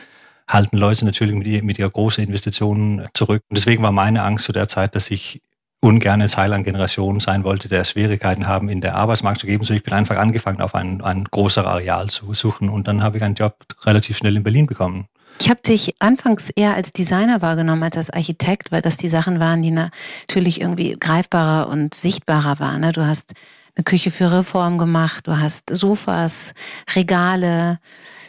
halten 0.49 0.77
Leute 0.77 1.05
natürlich 1.05 1.35
mit, 1.35 1.63
mit 1.63 1.79
ihrer 1.79 1.89
großen 1.89 2.23
Investitionen 2.23 3.07
zurück. 3.13 3.43
Und 3.49 3.57
deswegen 3.57 3.83
war 3.83 3.91
meine 3.91 4.23
Angst 4.23 4.45
zu 4.45 4.51
der 4.51 4.67
Zeit, 4.67 4.95
dass 4.95 5.11
ich 5.11 5.41
ungerne 5.81 6.27
Teil 6.27 6.53
an 6.53 6.63
Generationen 6.63 7.19
sein 7.19 7.43
wollte, 7.43 7.67
der 7.67 7.83
Schwierigkeiten 7.83 8.47
haben, 8.47 8.69
in 8.69 8.81
der 8.81 8.95
Arbeitsmarkt 8.95 9.39
zu 9.39 9.47
geben. 9.47 9.63
So 9.63 9.73
ich 9.73 9.83
bin 9.83 9.93
einfach 9.93 10.17
angefangen, 10.17 10.61
auf 10.61 10.75
ein, 10.75 11.01
ein 11.01 11.25
größeres 11.25 11.67
Areal 11.67 12.09
zu 12.09 12.33
suchen 12.33 12.69
und 12.69 12.87
dann 12.87 13.01
habe 13.01 13.17
ich 13.17 13.23
einen 13.23 13.35
Job 13.35 13.55
relativ 13.83 14.17
schnell 14.17 14.35
in 14.35 14.43
Berlin 14.43 14.67
bekommen. 14.67 15.07
Ich 15.39 15.49
habe 15.49 15.61
dich 15.61 15.95
anfangs 15.99 16.49
eher 16.49 16.75
als 16.75 16.93
Designer 16.93 17.41
wahrgenommen 17.41 17.83
als 17.83 17.97
als 17.97 18.09
Architekt, 18.09 18.71
weil 18.71 18.81
das 18.81 18.97
die 18.97 19.07
Sachen 19.07 19.39
waren, 19.39 19.61
die 19.61 19.71
natürlich 19.71 20.61
irgendwie 20.61 20.95
greifbarer 20.99 21.67
und 21.69 21.93
sichtbarer 21.93 22.59
waren. 22.59 22.81
Ne? 22.81 22.91
Du 22.91 23.05
hast 23.05 23.33
eine 23.75 23.83
Küche 23.83 24.11
für 24.11 24.31
Reform 24.31 24.77
gemacht, 24.77 25.27
du 25.27 25.39
hast 25.39 25.75
Sofas, 25.75 26.53
Regale, 26.95 27.79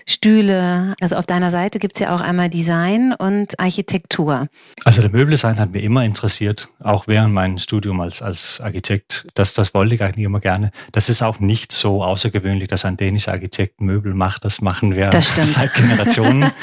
Stühle. 0.06 0.94
Also 1.00 1.16
auf 1.16 1.26
deiner 1.26 1.50
Seite 1.50 1.78
gibt 1.78 1.96
es 1.96 2.00
ja 2.00 2.14
auch 2.14 2.20
einmal 2.20 2.48
Design 2.48 3.14
und 3.16 3.58
Architektur. 3.58 4.48
Also 4.84 5.00
der 5.00 5.10
Möbeldesign 5.10 5.58
hat 5.58 5.72
mir 5.72 5.80
immer 5.80 6.04
interessiert, 6.04 6.68
auch 6.82 7.06
während 7.06 7.34
meinem 7.34 7.58
Studium 7.58 8.00
als, 8.00 8.22
als 8.22 8.60
Architekt. 8.60 9.26
Das, 9.34 9.54
das 9.54 9.74
wollte 9.74 9.94
ich 9.94 10.02
eigentlich 10.02 10.24
immer 10.24 10.40
gerne. 10.40 10.70
Das 10.92 11.08
ist 11.08 11.22
auch 11.22 11.40
nicht 11.40 11.72
so 11.72 12.02
außergewöhnlich, 12.02 12.68
dass 12.68 12.84
ein 12.84 12.96
dänischer 12.96 13.32
Architekt 13.32 13.80
Möbel 13.80 14.14
macht. 14.14 14.44
Das 14.44 14.60
machen 14.60 14.96
wir 14.96 15.10
seit 15.20 15.74
Generationen. 15.74 16.50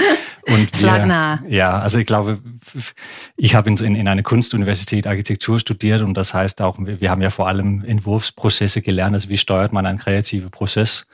Und 0.54 0.70
es 0.74 0.82
lag 0.82 1.06
nah. 1.06 1.44
Ja, 1.48 1.80
also 1.80 2.00
ich 2.00 2.06
glaube, 2.06 2.40
ich 3.36 3.56
habe 3.56 3.70
in, 3.70 3.96
in 3.96 4.08
einer 4.08 4.24
Kunstuniversität 4.24 5.08
Architektur 5.08 5.60
studiert 5.60 6.02
und 6.02 6.16
das 6.16 6.34
heißt 6.34 6.62
auch, 6.62 6.78
wir 6.80 7.10
haben 7.10 7.22
ja 7.22 7.30
vor 7.30 7.48
allem 7.48 7.84
Entwurfsprozesse 7.84 8.82
gelernt, 8.82 9.14
also 9.14 9.30
wie 9.30 9.38
steuert 9.38 9.74
man 9.74 9.86
einen 9.86 9.98
kreativen 9.98 10.52
Prozess 10.52 11.06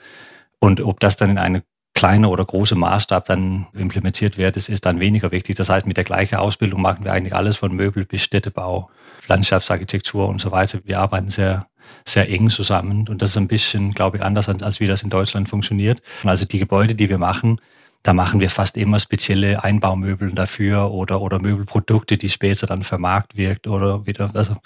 und 0.59 0.81
ob 0.81 0.99
das 0.99 1.15
dann 1.15 1.29
in 1.29 1.37
eine 1.37 1.63
kleiner 1.95 2.29
oder 2.29 2.45
große 2.45 2.75
Maßstab 2.75 3.25
dann 3.25 3.67
implementiert 3.73 4.37
wird, 4.37 4.57
ist, 4.57 4.69
ist 4.69 4.85
dann 4.85 4.99
weniger 4.99 5.31
wichtig. 5.31 5.55
Das 5.55 5.69
heißt, 5.69 5.87
mit 5.87 5.97
der 5.97 6.03
gleichen 6.03 6.35
Ausbildung 6.35 6.81
machen 6.81 7.05
wir 7.05 7.13
eigentlich 7.13 7.33
alles 7.33 7.55
von 7.57 7.73
Möbel 7.73 8.05
bis 8.05 8.21
Städtebau, 8.21 8.89
Landschaftsarchitektur 9.27 10.27
und 10.27 10.41
so 10.41 10.51
weiter. 10.51 10.79
Wir 10.83 10.99
arbeiten 10.99 11.29
sehr, 11.29 11.67
sehr 12.03 12.29
eng 12.29 12.49
zusammen 12.49 13.07
und 13.07 13.21
das 13.21 13.31
ist 13.31 13.37
ein 13.37 13.47
bisschen, 13.47 13.93
glaube 13.93 14.17
ich, 14.17 14.23
anders, 14.23 14.49
als 14.49 14.79
wie 14.79 14.87
das 14.87 15.03
in 15.03 15.09
Deutschland 15.09 15.47
funktioniert. 15.47 16.01
Also 16.25 16.45
die 16.45 16.59
Gebäude, 16.59 16.95
die 16.95 17.09
wir 17.09 17.17
machen, 17.17 17.61
da 18.05 18.13
machen 18.13 18.39
wir 18.39 18.51
fast 18.51 18.77
immer 18.77 18.99
spezielle 18.99 19.63
Einbaumöbel 19.63 20.31
dafür 20.31 20.91
oder, 20.91 21.21
oder 21.21 21.39
Möbelprodukte, 21.39 22.17
die 22.17 22.29
später 22.29 22.67
dann 22.67 22.83
vermarkt 22.83 23.35
wird 23.35 23.67
oder 23.67 24.05
wieder. 24.05 24.29
Also 24.35 24.57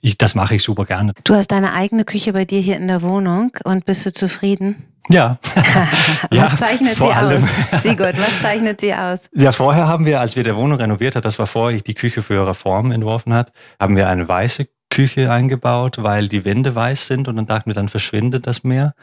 ich, 0.00 0.16
das 0.16 0.34
mache 0.34 0.54
ich 0.54 0.62
super 0.62 0.86
gerne. 0.86 1.12
Du 1.24 1.34
hast 1.34 1.48
deine 1.48 1.74
eigene 1.74 2.06
Küche 2.06 2.32
bei 2.32 2.46
dir 2.46 2.60
hier 2.60 2.78
in 2.78 2.88
der 2.88 3.02
Wohnung 3.02 3.52
und 3.64 3.84
bist 3.84 4.06
du 4.06 4.12
zufrieden? 4.12 4.86
Ja. 5.10 5.38
was 6.30 6.38
ja, 6.38 6.56
zeichnet 6.56 6.96
sie 6.96 7.04
allem. 7.04 7.44
aus? 7.70 7.82
Sigurd, 7.82 8.18
was 8.18 8.40
zeichnet 8.40 8.80
sie 8.80 8.94
aus? 8.94 9.20
Ja, 9.34 9.52
vorher 9.52 9.86
haben 9.86 10.06
wir, 10.06 10.18
als 10.18 10.34
wir 10.34 10.42
der 10.42 10.56
Wohnung 10.56 10.78
renoviert 10.78 11.16
hat, 11.16 11.26
das 11.26 11.38
war 11.38 11.46
vorher 11.46 11.76
ich 11.76 11.84
die 11.84 11.94
Küche 11.94 12.22
für 12.22 12.46
Reform 12.46 12.92
entworfen 12.92 13.34
hat, 13.34 13.52
haben 13.78 13.94
wir 13.96 14.08
eine 14.08 14.26
weiße 14.26 14.68
Küche 14.88 15.30
eingebaut, 15.30 15.98
weil 15.98 16.28
die 16.28 16.46
Wände 16.46 16.74
weiß 16.74 17.08
sind 17.08 17.28
und 17.28 17.36
dann 17.36 17.46
dachten 17.46 17.68
wir, 17.68 17.74
dann 17.74 17.90
verschwindet 17.90 18.46
das 18.46 18.64
mehr. 18.64 18.94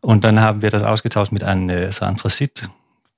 Und 0.00 0.24
dann 0.24 0.40
haben 0.40 0.62
wir 0.62 0.70
das 0.70 0.82
ausgetauscht 0.82 1.32
mit 1.32 1.44
einem 1.44 1.68
äh, 1.68 1.92
so 1.92 2.06
Anthrazit 2.06 2.68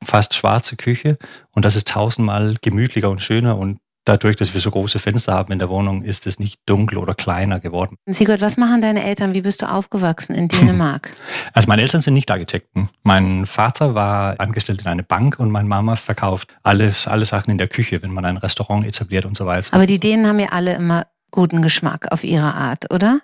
fast 0.05 0.35
schwarze 0.35 0.77
Küche 0.77 1.19
und 1.53 1.65
das 1.65 1.77
ist 1.77 1.89
tausendmal 1.89 2.57
gemütlicher 2.61 3.11
und 3.11 3.23
schöner 3.23 3.59
und 3.59 3.79
dadurch, 4.05 4.37
dass 4.37 4.55
wir 4.55 4.61
so 4.61 4.71
große 4.71 4.99
Fenster 4.99 5.33
haben 5.33 5.53
in 5.53 5.59
der 5.59 5.69
Wohnung, 5.69 6.03
ist 6.03 6.27
es 6.27 6.39
nicht 6.39 6.61
dunkel 6.67 6.99
oder 6.99 7.15
kleiner 7.15 7.61
geworden. 7.61 7.97
Sigurd, 8.07 8.41
was 8.41 8.57
machen 8.57 8.81
deine 8.81 9.03
Eltern? 9.03 9.35
Wie 9.35 9.41
bist 9.41 9.63
du 9.63 9.71
aufgewachsen 9.71 10.35
in 10.35 10.49
Dänemark? 10.49 11.11
Also 11.53 11.69
meine 11.69 11.83
Eltern 11.83 12.01
sind 12.01 12.15
nicht 12.15 12.31
Architekten. 12.31 12.89
Mein 13.03 13.47
Vater 13.47 13.95
war 13.95 14.41
angestellt 14.41 14.83
in 14.83 14.89
einer 14.89 15.03
Bank 15.03 15.39
und 15.39 15.51
meine 15.51 15.69
Mama 15.69 15.95
verkauft 15.95 16.57
alles, 16.63 17.07
alle 17.07 17.25
Sachen 17.25 17.51
in 17.51 17.59
der 17.59 17.69
Küche, 17.69 18.03
wenn 18.03 18.11
man 18.11 18.25
ein 18.25 18.37
Restaurant 18.37 18.85
etabliert 18.85 19.25
und 19.25 19.37
so 19.37 19.47
weiter. 19.47 19.73
Aber 19.73 19.87
die 19.87 20.01
Dänen 20.01 20.27
haben 20.27 20.41
ja 20.41 20.49
alle 20.51 20.75
immer 20.75 21.07
guten 21.35 21.63
Geschmack 21.63 22.13
auf 22.13 22.23
ihre 22.23 22.55
Art, 22.55 22.93
oder? 22.93 23.19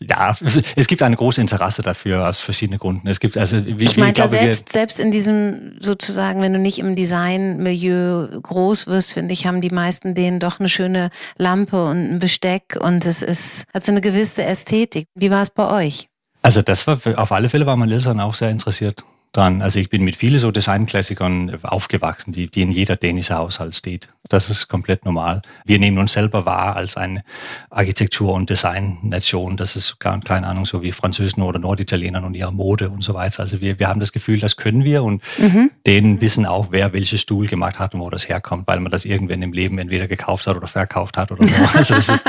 Ja, 0.00 0.36
es 0.76 0.88
gibt 0.88 1.02
eine 1.02 1.14
große 1.14 1.40
Interesse 1.40 1.82
dafür 1.82 2.28
aus 2.28 2.40
verschiedenen 2.40 2.80
Gründen. 2.80 3.06
Es 3.06 3.20
gibt 3.20 3.38
also, 3.38 3.64
wie, 3.64 3.84
ich 3.84 3.96
meinte, 3.96 4.26
selbst, 4.26 4.72
selbst 4.72 4.98
in 4.98 5.12
diesem 5.12 5.76
sozusagen, 5.78 6.42
wenn 6.42 6.52
du 6.52 6.58
nicht 6.58 6.80
im 6.80 6.96
Designmilieu 6.96 8.40
groß 8.42 8.88
wirst, 8.88 9.12
finde 9.12 9.32
ich, 9.32 9.46
haben 9.46 9.60
die 9.60 9.70
meisten 9.70 10.14
denen 10.14 10.40
doch 10.40 10.58
eine 10.58 10.68
schöne 10.68 11.10
Lampe 11.38 11.84
und 11.84 12.14
ein 12.14 12.18
Besteck 12.18 12.76
und 12.80 13.06
es 13.06 13.22
ist, 13.22 13.66
hat 13.72 13.86
so 13.86 13.92
eine 13.92 14.00
gewisse 14.00 14.42
Ästhetik. 14.44 15.06
Wie 15.14 15.30
war 15.30 15.42
es 15.42 15.50
bei 15.50 15.70
euch? 15.70 16.08
Also 16.42 16.60
das 16.60 16.86
war, 16.88 16.98
auf 17.16 17.30
alle 17.30 17.48
Fälle 17.48 17.66
war 17.66 17.76
mein 17.76 17.90
Eltern 17.90 18.20
auch 18.20 18.34
sehr 18.34 18.50
interessiert 18.50 19.04
dran. 19.36 19.62
Also 19.62 19.80
ich 19.80 19.90
bin 19.90 20.02
mit 20.02 20.16
vielen 20.16 20.38
so 20.38 20.50
Designklassikern 20.50 21.58
aufgewachsen, 21.62 22.32
die, 22.32 22.48
die 22.48 22.62
in 22.62 22.70
jeder 22.70 22.96
dänischen 22.96 23.36
Haushalt 23.36 23.76
steht. 23.76 24.08
Das 24.28 24.48
ist 24.48 24.68
komplett 24.68 25.04
normal. 25.04 25.42
Wir 25.66 25.78
nehmen 25.78 25.98
uns 25.98 26.14
selber 26.14 26.46
wahr 26.46 26.76
als 26.76 26.96
eine 26.96 27.22
Architektur- 27.68 28.32
und 28.32 28.48
Designnation. 28.48 29.56
Das 29.56 29.76
ist 29.76 30.00
gar 30.00 30.18
keine 30.20 30.46
Ahnung, 30.46 30.64
so 30.64 30.82
wie 30.82 30.92
Französen 30.92 31.42
oder 31.42 31.58
Norditalienern 31.58 32.24
und 32.24 32.34
ihre 32.34 32.52
Mode 32.52 32.88
und 32.88 33.02
so 33.02 33.12
weiter. 33.12 33.40
Also 33.40 33.60
wir, 33.60 33.78
wir 33.78 33.88
haben 33.88 34.00
das 34.00 34.12
Gefühl, 34.12 34.38
das 34.38 34.56
können 34.56 34.84
wir 34.84 35.02
und 35.02 35.22
mhm. 35.38 35.70
denen 35.86 36.20
wissen 36.20 36.46
auch, 36.46 36.68
wer 36.70 36.92
welches 36.92 37.20
Stuhl 37.20 37.46
gemacht 37.46 37.78
hat 37.78 37.94
und 37.94 38.00
wo 38.00 38.08
das 38.08 38.28
herkommt, 38.28 38.66
weil 38.66 38.80
man 38.80 38.90
das 38.90 39.04
irgendwann 39.04 39.42
im 39.42 39.52
Leben 39.52 39.78
entweder 39.78 40.06
gekauft 40.06 40.46
hat 40.46 40.56
oder 40.56 40.68
verkauft 40.68 41.16
hat 41.16 41.30
oder 41.32 41.46
so. 41.46 41.54
Also 41.74 41.94
das 41.96 42.08
ist, 42.08 42.24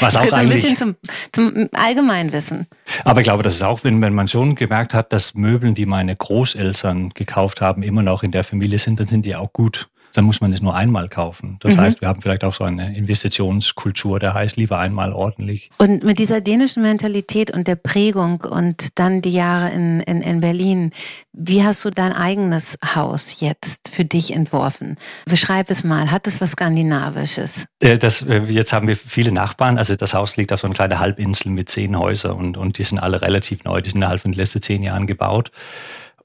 was 0.00 0.14
das 0.14 0.32
auch 0.32 0.36
ein 0.36 0.48
bisschen 0.48 0.76
zum, 0.76 0.96
zum 1.32 1.68
Allgemeinwissen. 1.72 2.66
Aber 3.04 3.20
ich 3.20 3.24
glaube, 3.24 3.42
das 3.42 3.54
ist 3.54 3.62
auch, 3.62 3.82
wenn, 3.84 4.00
wenn 4.00 4.14
man 4.14 4.28
schon 4.28 4.54
gemerkt 4.54 4.94
hat, 4.94 5.12
dass 5.12 5.34
Möbeln, 5.34 5.74
die 5.74 5.86
meine 5.86 6.16
Großeltern 6.20 7.10
gekauft 7.10 7.60
haben, 7.60 7.82
immer 7.82 8.02
noch 8.02 8.22
in 8.22 8.30
der 8.30 8.44
Familie 8.44 8.78
sind, 8.78 9.00
dann 9.00 9.08
sind 9.08 9.26
die 9.26 9.34
auch 9.34 9.52
gut 9.52 9.90
dann 10.14 10.24
muss 10.24 10.40
man 10.40 10.52
es 10.52 10.60
nur 10.60 10.74
einmal 10.74 11.08
kaufen. 11.08 11.56
Das 11.60 11.76
mhm. 11.76 11.82
heißt, 11.82 12.00
wir 12.00 12.08
haben 12.08 12.22
vielleicht 12.22 12.44
auch 12.44 12.54
so 12.54 12.64
eine 12.64 12.96
Investitionskultur, 12.96 14.18
der 14.18 14.34
heißt 14.34 14.56
lieber 14.56 14.78
einmal 14.78 15.12
ordentlich. 15.12 15.70
Und 15.78 16.04
mit 16.04 16.18
dieser 16.18 16.40
dänischen 16.40 16.82
Mentalität 16.82 17.50
und 17.50 17.68
der 17.68 17.76
Prägung 17.76 18.40
und 18.40 18.98
dann 18.98 19.20
die 19.20 19.32
Jahre 19.32 19.70
in, 19.70 20.00
in, 20.00 20.20
in 20.20 20.40
Berlin, 20.40 20.90
wie 21.32 21.62
hast 21.62 21.84
du 21.84 21.90
dein 21.90 22.12
eigenes 22.12 22.76
Haus 22.94 23.40
jetzt 23.40 23.88
für 23.88 24.04
dich 24.04 24.32
entworfen? 24.32 24.96
Beschreib 25.26 25.70
es 25.70 25.84
mal. 25.84 26.10
Hat 26.10 26.26
es 26.26 26.40
was 26.40 26.52
Skandinavisches? 26.52 27.66
Äh, 27.80 27.98
das, 27.98 28.22
äh, 28.22 28.42
jetzt 28.48 28.72
haben 28.72 28.88
wir 28.88 28.96
viele 28.96 29.32
Nachbarn. 29.32 29.78
Also 29.78 29.94
das 29.94 30.14
Haus 30.14 30.36
liegt 30.36 30.52
auf 30.52 30.60
so 30.60 30.66
einer 30.66 30.74
kleinen 30.74 30.98
Halbinsel 30.98 31.52
mit 31.52 31.68
zehn 31.68 31.96
Häusern 31.96 32.32
und, 32.32 32.56
und 32.56 32.78
die 32.78 32.82
sind 32.82 32.98
alle 32.98 33.22
relativ 33.22 33.64
neu. 33.64 33.80
Die 33.80 33.90
sind 33.90 34.00
innerhalb 34.00 34.20
von 34.20 34.32
den 34.32 34.38
letzten 34.38 34.60
zehn 34.60 34.82
Jahren 34.82 35.06
gebaut. 35.06 35.52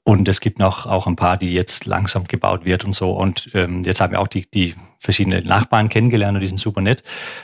Und 0.08 0.28
es 0.28 0.40
gibt 0.40 0.60
noch 0.60 0.86
auch 0.86 1.08
ein 1.08 1.16
paar, 1.16 1.36
die 1.36 1.52
jetzt 1.52 1.84
langsam 1.84 2.28
gebaut 2.28 2.64
wird 2.64 2.84
und 2.84 2.94
so. 2.94 3.10
Und 3.10 3.50
ähm, 3.54 3.82
jetzt 3.82 4.00
haben 4.00 4.12
wir 4.12 4.20
auch 4.20 4.28
die, 4.28 4.48
die 4.48 4.76
verschiedenen 5.06 5.46
Nachbarn 5.46 5.88
kennengelernt 5.88 6.34
und 6.34 6.40
die 6.42 6.46
sind 6.46 6.58
super 6.58 6.82
nett. 6.82 7.02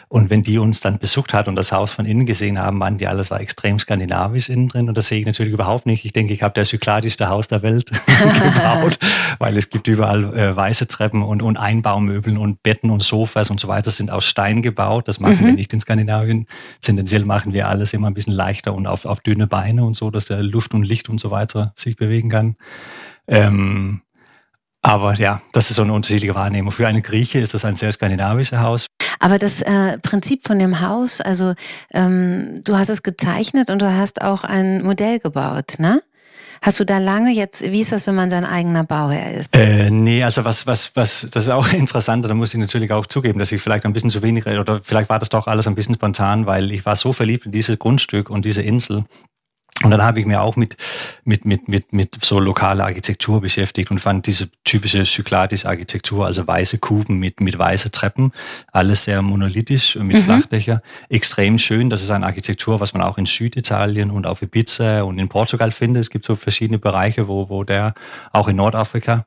Und 0.09 0.29
wenn 0.29 0.43
die 0.43 0.59
uns 0.59 0.81
dann 0.81 0.99
besucht 0.99 1.33
hat 1.33 1.49
und 1.49 1.57
das 1.57 1.73
Haus 1.73 1.93
von 1.93 2.05
innen 2.05 2.27
gesehen 2.27 2.59
haben, 2.59 2.79
waren 2.81 2.99
die 2.99 3.07
alles 3.07 3.31
war 3.31 3.41
extrem 3.41 3.79
skandinavisch 3.79 4.51
innen 4.51 4.69
drin. 4.69 4.89
Und 4.89 4.99
das 4.99 5.09
sehe 5.09 5.21
ich 5.21 5.27
natürlich 5.27 5.53
überhaupt 5.53 5.87
nicht. 5.87 6.05
Ich 6.05 6.13
denke, 6.13 6.35
ich 6.35 6.43
habe 6.43 6.53
das 6.55 6.69
cykladischste 6.69 7.29
Haus 7.31 7.49
der 7.49 7.63
Welt 7.63 7.91
gebaut, 8.19 8.99
weil 9.39 9.57
es 9.57 9.71
gibt 9.71 9.89
überall 9.89 10.37
äh, 10.37 10.55
weiße 10.55 10.89
Treppen 10.89 11.23
und, 11.23 11.41
und 11.41 11.57
Einbaumöbeln 11.57 12.37
und 12.37 12.63
Betten 12.63 12.91
und 12.91 13.03
Sofas 13.03 13.49
und 13.49 13.61
so 13.61 13.69
weiter 13.69 13.91
sind 13.91 14.11
aus 14.11 14.27
Stein 14.27 14.61
gebaut. 14.61 15.09
Das 15.09 15.21
machen 15.21 15.39
mhm. 15.41 15.47
wir 15.47 15.53
nicht 15.55 15.73
in 15.73 15.81
Skandinavien. 15.81 16.47
Tendenziell 16.81 17.25
machen 17.25 17.53
wir 17.55 17.69
alles 17.69 17.95
immer 17.95 18.09
ein 18.09 18.15
bisschen 18.15 18.35
leichter 18.35 18.75
und 18.75 18.87
auf, 18.87 19.07
auf 19.07 19.21
dünne 19.21 19.47
Beine 19.47 19.85
und 19.85 19.95
so, 19.95 20.11
dass 20.11 20.27
der 20.27 20.43
Luft 20.43 20.75
und 20.75 20.83
Licht 20.83 21.09
und 21.09 21.21
so 21.21 21.31
weiter 21.31 21.73
sich 21.77 21.97
bewegen 21.97 22.29
kann. 22.29 22.57
Ähm, 23.29 24.03
aber 24.83 25.15
ja, 25.15 25.41
das 25.53 25.71
ist 25.71 25.77
so 25.77 25.83
eine 25.83 25.93
unterschiedliche 25.93 26.35
Wahrnehmung. 26.35 26.73
Für 26.73 26.89
eine 26.89 27.03
Grieche 27.03 27.39
ist 27.39 27.55
das 27.55 27.65
ein 27.65 27.77
sehr 27.77 27.93
skandinavisches 27.93 28.59
Haus. 28.59 28.87
Aber 29.21 29.39
das 29.39 29.63
äh, 29.63 29.99
Prinzip 29.99 30.47
von 30.47 30.59
dem 30.59 30.81
Haus, 30.81 31.21
also 31.21 31.55
ähm, 31.93 32.63
du 32.65 32.77
hast 32.77 32.89
es 32.89 33.05
gezeichnet 33.05 33.71
und 33.71 33.81
du 33.81 33.95
hast 33.95 34.21
auch 34.21 34.43
ein 34.43 34.83
Modell 34.83 35.21
gebaut, 35.21 35.75
ne? 35.79 36.03
Hast 36.61 36.79
du 36.79 36.85
da 36.85 36.99
lange 36.99 37.33
jetzt, 37.33 37.63
wie 37.63 37.81
ist 37.81 37.91
das, 37.91 38.07
wenn 38.07 38.15
man 38.15 38.31
sein 38.31 38.45
eigener 38.45 38.85
Bauherr 38.85 39.33
ist? 39.33 39.55
Äh, 39.57 39.91
nee, 39.91 40.23
also 40.23 40.45
was, 40.45 40.65
was, 40.65 40.95
was, 40.95 41.27
das 41.31 41.45
ist 41.45 41.49
auch 41.51 41.73
interessant, 41.73 42.25
da 42.25 42.35
muss 42.35 42.55
ich 42.55 42.61
natürlich 42.61 42.93
auch 42.93 43.07
zugeben, 43.07 43.39
dass 43.39 43.51
ich 43.51 43.61
vielleicht 43.61 43.85
ein 43.85 43.93
bisschen 43.93 44.11
zu 44.11 44.23
wenig, 44.23 44.47
oder 44.47 44.81
vielleicht 44.83 45.11
war 45.11 45.19
das 45.19 45.29
doch 45.29 45.49
alles 45.49 45.67
ein 45.67 45.75
bisschen 45.75 45.97
spontan, 45.97 46.47
weil 46.47 46.71
ich 46.71 46.87
war 46.87 46.95
so 46.95 47.13
verliebt 47.13 47.47
in 47.47 47.53
dieses 47.53 47.79
Grundstück 47.79 48.31
und 48.31 48.45
diese 48.45 48.63
Insel, 48.63 49.05
und 49.85 49.91
dann 49.91 50.03
habe 50.03 50.21
ich 50.21 50.27
mir 50.27 50.43
auch 50.43 50.57
mit, 50.57 50.77
mit, 51.25 51.45
mit, 51.45 51.69
mit, 51.69 51.93
mit 51.93 52.25
so 52.25 52.39
lokaler 52.39 52.85
Architektur 52.85 53.41
beschäftigt 53.41 53.91
und 53.91 53.99
fand 53.99 54.27
diese 54.27 54.49
typische 54.65 55.05
Cyclades-Architektur, 55.05 56.27
also 56.27 56.47
weiße 56.47 56.79
Kuben 56.79 57.19
mit, 57.19 57.41
mit 57.41 57.59
weiße 57.59 57.91
Treppen, 57.91 58.33
alles 58.73 59.05
sehr 59.05 59.23
monolithisch 59.23 59.97
mit 59.97 60.17
mhm. 60.17 60.23
Flachdächer, 60.23 60.83
extrem 61.09 61.59
schön. 61.59 61.91
Das 61.91 62.03
ist 62.03 62.11
eine 62.11 62.27
Architektur, 62.27 62.81
was 62.81 62.95
man 62.95 63.03
auch 63.03 63.19
in 63.19 63.27
Süditalien 63.27 64.11
und 64.11 64.27
auf 64.27 64.43
Ibiza 64.43 65.03
und 65.03 65.19
in 65.19 65.29
Portugal 65.29 65.73
findet. 65.73 66.03
Es 66.03 66.11
gibt 66.11 66.25
so 66.25 66.37
verschiedene 66.37 66.79
Bereiche, 66.79 67.29
wo, 67.29 67.49
wo 67.49 67.65
der, 67.65 67.95
auch 68.33 68.49
in 68.49 68.57
Nordafrika. 68.57 69.27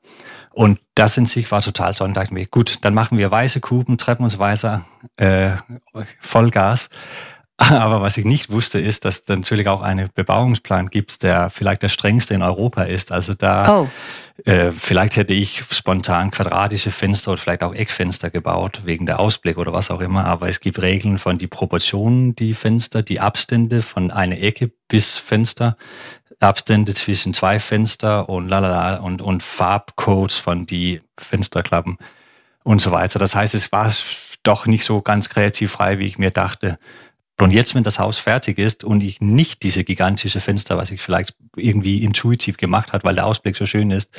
Und 0.56 0.80
das 0.96 1.18
in 1.18 1.26
sich 1.26 1.52
war 1.52 1.62
total 1.62 1.94
toll. 1.94 2.08
Und 2.08 2.16
dachte 2.16 2.34
mir, 2.34 2.46
gut, 2.46 2.86
dann 2.86 2.94
machen 2.94 3.18
wir 3.18 3.30
weiße 3.30 3.60
Kuben, 3.60 3.98
Treppen 3.98 4.24
und 4.24 4.30
so 4.30 4.40
weiter, 4.40 4.86
äh, 5.18 5.52
Vollgas. 6.22 6.90
Aber 7.70 8.02
was 8.02 8.18
ich 8.18 8.26
nicht 8.26 8.52
wusste, 8.52 8.80
ist, 8.80 9.06
dass 9.06 9.24
da 9.24 9.36
natürlich 9.36 9.70
auch 9.70 9.82
einen 9.82 10.10
Bebauungsplan 10.14 10.88
gibt, 10.88 11.24
der 11.24 11.50
vielleicht 11.50 11.84
der 11.84 11.90
strengste 11.90 12.34
in 12.34 12.42
Europa 12.42 12.84
ist. 12.84 13.14
Also 13.14 13.34
da 13.34 13.80
oh. 13.80 13.90
äh, 14.44 14.72
vielleicht 14.72 15.16
hätte 15.16 15.34
ich 15.34 15.64
spontan 15.72 16.32
quadratische 16.32 16.92
Fenster 16.92 17.32
oder 17.32 17.42
vielleicht 17.42 17.64
auch 17.64 17.74
Eckfenster 17.74 18.30
gebaut, 18.30 18.82
wegen 18.84 19.06
der 19.06 19.22
Ausblick 19.22 19.58
oder 19.58 19.72
was 19.72 19.90
auch 19.90 20.02
immer. 20.02 20.26
Aber 20.26 20.50
es 20.50 20.60
gibt 20.60 20.82
Regeln 20.82 21.18
von 21.18 21.38
die 21.38 21.48
Proportionen, 21.48 22.36
die 22.36 22.54
Fenster, 22.54 23.04
die 23.04 23.22
Abstände 23.22 23.82
von 23.82 24.12
einer 24.12 24.38
Ecke 24.38 24.72
bis 24.90 25.16
Fenster, 25.18 25.78
Abstände 26.42 26.94
zwischen 26.94 27.34
zwei 27.34 27.60
Fenster 27.60 28.28
und 28.28 28.50
lalala 28.50 28.98
und, 28.98 29.22
und 29.22 29.44
Farbcodes 29.44 30.36
von 30.36 30.66
die 30.66 31.02
Fensterklappen 31.18 32.00
und 32.64 32.82
so 32.82 32.92
weiter. 32.92 33.18
Das 33.18 33.34
heißt, 33.34 33.56
es 33.56 33.72
war 33.72 33.90
doch 34.44 34.66
nicht 34.66 34.84
so 34.84 35.02
ganz 35.02 35.30
kreativ 35.30 35.72
frei, 35.72 36.00
wie 36.00 36.06
ich 36.06 36.18
mir 36.18 36.32
dachte. 36.32 36.78
Und 37.40 37.52
jetzt, 37.52 37.76
wenn 37.76 37.84
das 37.84 38.00
Haus 38.00 38.18
fertig 38.18 38.58
ist 38.58 38.84
und 38.84 39.02
ich 39.02 39.20
nicht 39.20 39.64
diese 39.64 39.84
gigantische 39.84 40.40
Fenster, 40.40 40.78
was 40.78 40.92
ich 40.92 41.02
vielleicht 41.02 41.36
irgendwie 41.56 42.02
intuitiv 42.02 42.58
gemacht 42.58 42.94
hat, 42.94 43.04
weil 43.04 43.16
der 43.16 43.26
Ausblick 43.26 43.58
so 43.58 43.66
schön 43.66 43.92
ist, 43.92 44.18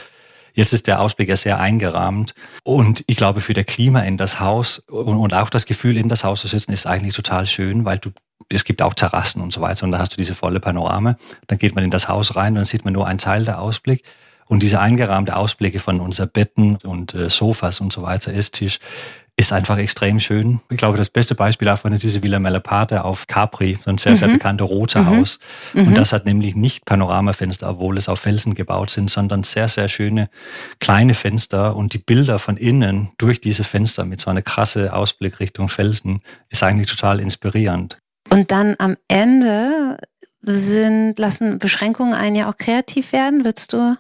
jetzt 0.52 0.73
ist 0.75 0.87
der 0.87 1.00
Ausblick 1.00 1.28
ja 1.28 1.37
sehr 1.37 1.58
eingerahmt. 1.58 2.35
Und 2.62 3.04
ich 3.06 3.16
glaube, 3.16 3.40
für 3.40 3.54
der 3.54 3.64
Klima 3.64 4.00
in 4.00 4.18
das 4.18 4.40
Haus 4.40 4.80
und, 4.80 5.32
auch 5.32 5.50
das 5.50 5.64
Gefühl, 5.64 5.96
in 5.96 6.08
das 6.08 6.25
Haus 6.25 6.42
zu 6.42 6.49
sitzen, 6.49 6.73
ist 6.73 6.87
eigentlich 6.87 7.14
total 7.14 7.46
schön, 7.46 7.85
weil 7.85 7.99
du 7.99 8.11
es 8.49 8.64
gibt 8.64 8.80
auch 8.80 8.94
Terrassen 8.94 9.42
und 9.42 9.52
so 9.52 9.61
weiter 9.61 9.85
und 9.85 9.92
da 9.92 9.99
hast 9.99 10.12
du 10.12 10.16
diese 10.16 10.37
volle 10.37 10.61
Panorama. 10.61 11.16
Dann 11.49 11.58
geht 11.58 11.75
man 11.75 11.82
in 11.82 11.90
das 11.90 12.08
Haus 12.08 12.37
rein 12.37 12.52
und 12.52 12.56
dann 12.56 12.64
sieht 12.64 12.85
man 12.85 12.94
nur 12.94 13.06
einen 13.06 13.18
Teil 13.18 13.44
der 13.44 13.61
Ausblick. 13.61 14.04
Und 14.46 14.62
diese 14.62 14.78
eingerahmte 14.78 15.35
Ausblicke 15.35 15.80
von 15.80 16.00
unser 16.00 16.26
Betten 16.26 16.76
und 16.76 17.14
äh, 17.14 17.28
Sofas 17.28 17.80
und 17.80 17.92
so 17.92 18.02
weiter, 18.02 18.32
Esstisch, 18.32 18.78
ist 19.38 19.52
einfach 19.52 19.76
extrem 19.76 20.19
schön. 20.19 20.61
Ich 20.71 20.78
glaube, 20.78 20.97
das 20.97 21.11
beste 21.11 21.35
Beispiel 21.35 21.66
davon 21.66 21.93
ist 21.93 22.02
diese 22.02 22.23
Villa 22.23 22.38
Malaparte 22.38 23.05
auf 23.05 23.26
Capri, 23.26 23.78
so 23.85 23.90
ein 23.90 23.99
sehr, 23.99 24.16
sehr 24.16 24.28
mhm. 24.28 24.35
bekannte 24.35 24.64
rote 24.64 25.00
mhm. 25.00 25.07
Haus. 25.07 25.38
Und 25.75 25.90
mhm. 25.90 25.95
das 25.95 26.14
hat 26.14 26.25
nämlich 26.25 26.57
nicht 26.57 26.87
Panoramafenster, 26.87 27.69
obwohl 27.69 27.99
es 27.99 28.09
auf 28.09 28.21
Felsen 28.21 28.55
gebaut 28.55 28.90
sind, 28.90 29.11
sondern 29.11 29.43
sehr, 29.43 29.69
sehr 29.69 29.88
schöne 29.88 30.31
kleine 30.81 31.12
Fenster. 31.12 31.76
Und 31.76 31.93
die 31.93 31.99
Bilder 31.99 32.38
von 32.38 32.57
innen 32.57 33.11
durch 33.19 33.40
diese 33.40 33.62
Fenster 33.62 34.07
mit 34.07 34.21
so 34.21 34.31
einer 34.31 34.43
krasse 34.43 34.95
Ausblick 34.95 35.38
Richtung 35.38 35.69
Felsen 35.69 36.23
ist 36.49 36.62
eigentlich 36.62 36.88
total 36.88 37.21
inspirierend. 37.21 37.99
Und 38.31 38.50
dann 38.50 38.75
am 38.78 38.97
Ende 39.07 39.99
sind, 40.40 41.19
lassen 41.19 41.59
Beschränkungen 41.59 42.14
einen 42.14 42.37
ja 42.37 42.49
auch 42.49 42.57
kreativ 42.57 43.12
werden, 43.12 43.45
würdest 43.45 43.75
du 43.75 43.97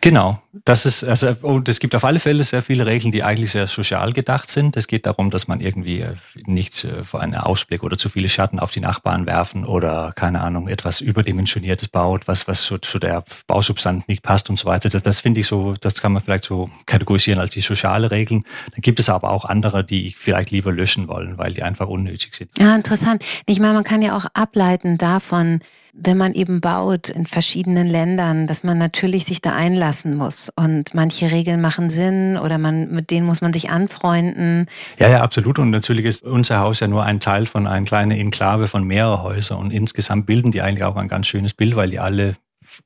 Genau, 0.00 0.40
das 0.64 0.86
ist, 0.86 1.02
also, 1.02 1.34
und 1.42 1.68
es 1.68 1.80
gibt 1.80 1.94
auf 1.94 2.04
alle 2.04 2.20
Fälle 2.20 2.44
sehr 2.44 2.62
viele 2.62 2.86
Regeln, 2.86 3.10
die 3.10 3.22
eigentlich 3.22 3.52
sehr 3.52 3.66
sozial 3.66 4.12
gedacht 4.12 4.48
sind. 4.48 4.76
Es 4.76 4.86
geht 4.86 5.06
darum, 5.06 5.30
dass 5.30 5.48
man 5.48 5.60
irgendwie 5.60 6.00
äh, 6.00 6.14
nicht 6.46 6.84
äh, 6.84 7.02
vor 7.02 7.20
einen 7.20 7.34
Ausblick 7.34 7.82
oder 7.82 7.98
zu 7.98 8.08
viele 8.08 8.28
Schatten 8.28 8.60
auf 8.60 8.70
die 8.70 8.80
Nachbarn 8.80 9.26
werfen 9.26 9.64
oder, 9.64 10.12
keine 10.14 10.40
Ahnung, 10.40 10.68
etwas 10.68 11.00
überdimensioniertes 11.00 11.88
baut, 11.88 12.28
was, 12.28 12.46
was 12.46 12.64
so 12.64 12.78
zu 12.78 12.98
der 12.98 13.24
Bausubstanz 13.46 14.08
nicht 14.08 14.22
passt 14.22 14.50
und 14.50 14.58
so 14.58 14.66
weiter. 14.66 14.88
Das, 14.88 15.02
das 15.02 15.20
finde 15.20 15.40
ich 15.40 15.46
so, 15.46 15.74
das 15.80 16.00
kann 16.00 16.12
man 16.12 16.22
vielleicht 16.22 16.44
so 16.44 16.70
kategorisieren 16.86 17.40
als 17.40 17.50
die 17.50 17.60
soziale 17.60 18.10
Regeln. 18.10 18.44
Dann 18.72 18.82
gibt 18.82 19.00
es 19.00 19.08
aber 19.08 19.30
auch 19.30 19.44
andere, 19.44 19.84
die 19.84 20.06
ich 20.06 20.16
vielleicht 20.16 20.50
lieber 20.50 20.72
löschen 20.72 21.08
wollen, 21.08 21.38
weil 21.38 21.54
die 21.54 21.62
einfach 21.62 21.88
unnötig 21.88 22.34
sind. 22.34 22.50
Ja, 22.58 22.74
interessant. 22.74 23.24
Ich 23.46 23.58
meine, 23.58 23.74
man 23.74 23.84
kann 23.84 24.02
ja 24.02 24.16
auch 24.16 24.26
ableiten 24.34 24.98
davon, 24.98 25.60
wenn 26.00 26.16
man 26.16 26.34
eben 26.34 26.60
baut 26.60 27.08
in 27.08 27.26
verschiedenen 27.26 27.88
Ländern, 27.88 28.46
dass 28.46 28.62
man 28.62 28.78
natürlich 28.78 29.24
sich 29.24 29.40
da 29.40 29.54
einlassen 29.54 30.16
muss 30.16 30.50
und 30.54 30.94
manche 30.94 31.30
Regeln 31.30 31.60
machen 31.60 31.90
Sinn 31.90 32.36
oder 32.36 32.58
man 32.58 32.90
mit 32.90 33.10
denen 33.10 33.26
muss 33.26 33.40
man 33.40 33.52
sich 33.52 33.70
anfreunden. 33.70 34.66
Ja, 34.98 35.08
ja, 35.08 35.22
absolut 35.22 35.58
und 35.58 35.70
natürlich 35.70 36.04
ist 36.04 36.22
unser 36.22 36.60
Haus 36.60 36.80
ja 36.80 36.88
nur 36.88 37.04
ein 37.04 37.20
Teil 37.20 37.46
von 37.46 37.66
einer 37.66 37.84
kleinen 37.84 38.12
Enklave 38.12 38.68
von 38.68 38.84
mehreren 38.84 39.22
Häusern 39.22 39.58
und 39.58 39.72
insgesamt 39.72 40.26
bilden 40.26 40.52
die 40.52 40.62
eigentlich 40.62 40.84
auch 40.84 40.96
ein 40.96 41.08
ganz 41.08 41.26
schönes 41.26 41.54
Bild, 41.54 41.74
weil 41.74 41.90
die 41.90 41.98
alle 41.98 42.36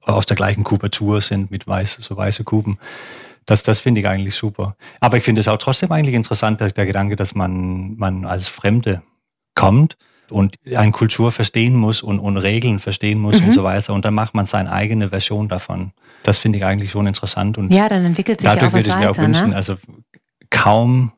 aus 0.01 0.27
der 0.27 0.37
gleichen 0.37 0.65
Kubatur 0.65 1.21
sind 1.21 1.51
mit 1.51 1.67
weiß, 1.67 1.99
so 2.01 2.17
weiße 2.17 2.45
Kuben. 2.45 2.79
Das, 3.45 3.63
das 3.63 3.81
finde 3.81 4.01
ich 4.01 4.07
eigentlich 4.07 4.37
super. 4.37 4.77
Aber 5.01 5.17
ich 5.17 5.25
finde 5.25 5.41
es 5.41 5.49
auch 5.49 5.59
trotzdem 5.59 5.91
eigentlich 5.91 6.15
interessant, 6.15 6.61
der, 6.61 6.71
der 6.71 6.87
Gedanke, 6.87 7.17
dass 7.17 7.35
man, 7.35 7.97
man 7.97 8.25
als 8.25 8.49
Fremde 8.49 9.03
kommt 9.55 9.97
und 10.33 10.57
eine 10.75 10.93
Kultur 10.93 11.31
verstehen 11.31 11.77
muss 11.77 12.03
und, 12.03 12.19
und 12.19 12.37
Regeln 12.37 12.79
verstehen 12.79 13.19
muss 13.19 13.41
mhm. 13.41 13.47
und 13.47 13.53
so 13.53 13.65
weiter. 13.65 13.95
Und 13.95 14.05
dann 14.05 14.15
macht 14.15 14.35
man 14.35 14.47
seine 14.47 14.73
eigene 14.73 15.11
Version 15.11 15.49
davon. 15.49 15.93
Das 16.25 16.39
finde 16.39 16.59
ich 16.59 16.65
eigentlich 16.65 16.91
schon 16.91 17.07
interessant. 17.07 17.59
Und 17.59 17.71
ja, 17.71 17.89
dann 17.89 18.05
entwickelt 18.05 18.41
sich 18.41 18.49
dadurch 18.49 18.63
ja 18.63 18.69
auch 18.69 18.73
was 18.73 18.87
würde 18.87 18.99
ich 18.99 19.05
mir 19.05 19.11
auch 19.11 19.19
wünschen, 19.19 19.51
ne? 19.51 19.57
also 19.57 19.77
kaum 20.51 21.13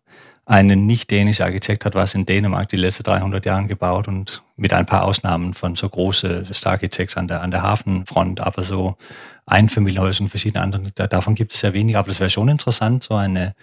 Ein 0.46 0.66
nicht 0.66 1.10
dänischer 1.10 1.46
Architekt 1.46 1.86
hat 1.86 1.94
was 1.94 2.14
in 2.14 2.26
Dänemark 2.26 2.68
die 2.68 2.76
letzten 2.76 3.02
300 3.04 3.46
Jahre 3.46 3.64
gebaut 3.64 4.08
und 4.08 4.42
mit 4.56 4.74
ein 4.74 4.84
paar 4.84 5.04
Ausnahmen 5.04 5.54
von 5.54 5.74
so 5.74 5.88
großen 5.88 6.52
Star-Architects 6.52 7.16
an 7.16 7.28
der, 7.28 7.40
an 7.40 7.50
der 7.50 7.62
Hafenfront, 7.62 8.40
aber 8.40 8.62
so 8.62 8.96
Einfamilienhäuser 9.46 10.22
und 10.22 10.28
verschiedene 10.28 10.62
andere, 10.62 10.90
davon 10.92 11.34
gibt 11.34 11.52
es 11.52 11.60
sehr 11.60 11.72
wenig. 11.72 11.96
Aber 11.96 12.08
das 12.08 12.20
wäre 12.20 12.28
schon 12.28 12.48
interessant, 12.48 13.02
so 13.04 13.14
eine 13.14 13.54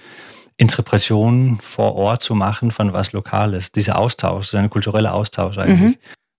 Interpretation 0.58 1.58
vor 1.62 1.96
Ort 1.96 2.22
zu 2.22 2.36
machen 2.36 2.72
von 2.72 2.94
was 2.94 3.14
Lokales. 3.14 3.72
Dieser 3.72 3.98
Austausch, 3.98 4.54
ein 4.54 4.70
kultureller 4.70 5.14
Austausch 5.14 5.58
eigentlich. 5.58 5.80
Mhm. 5.80 5.96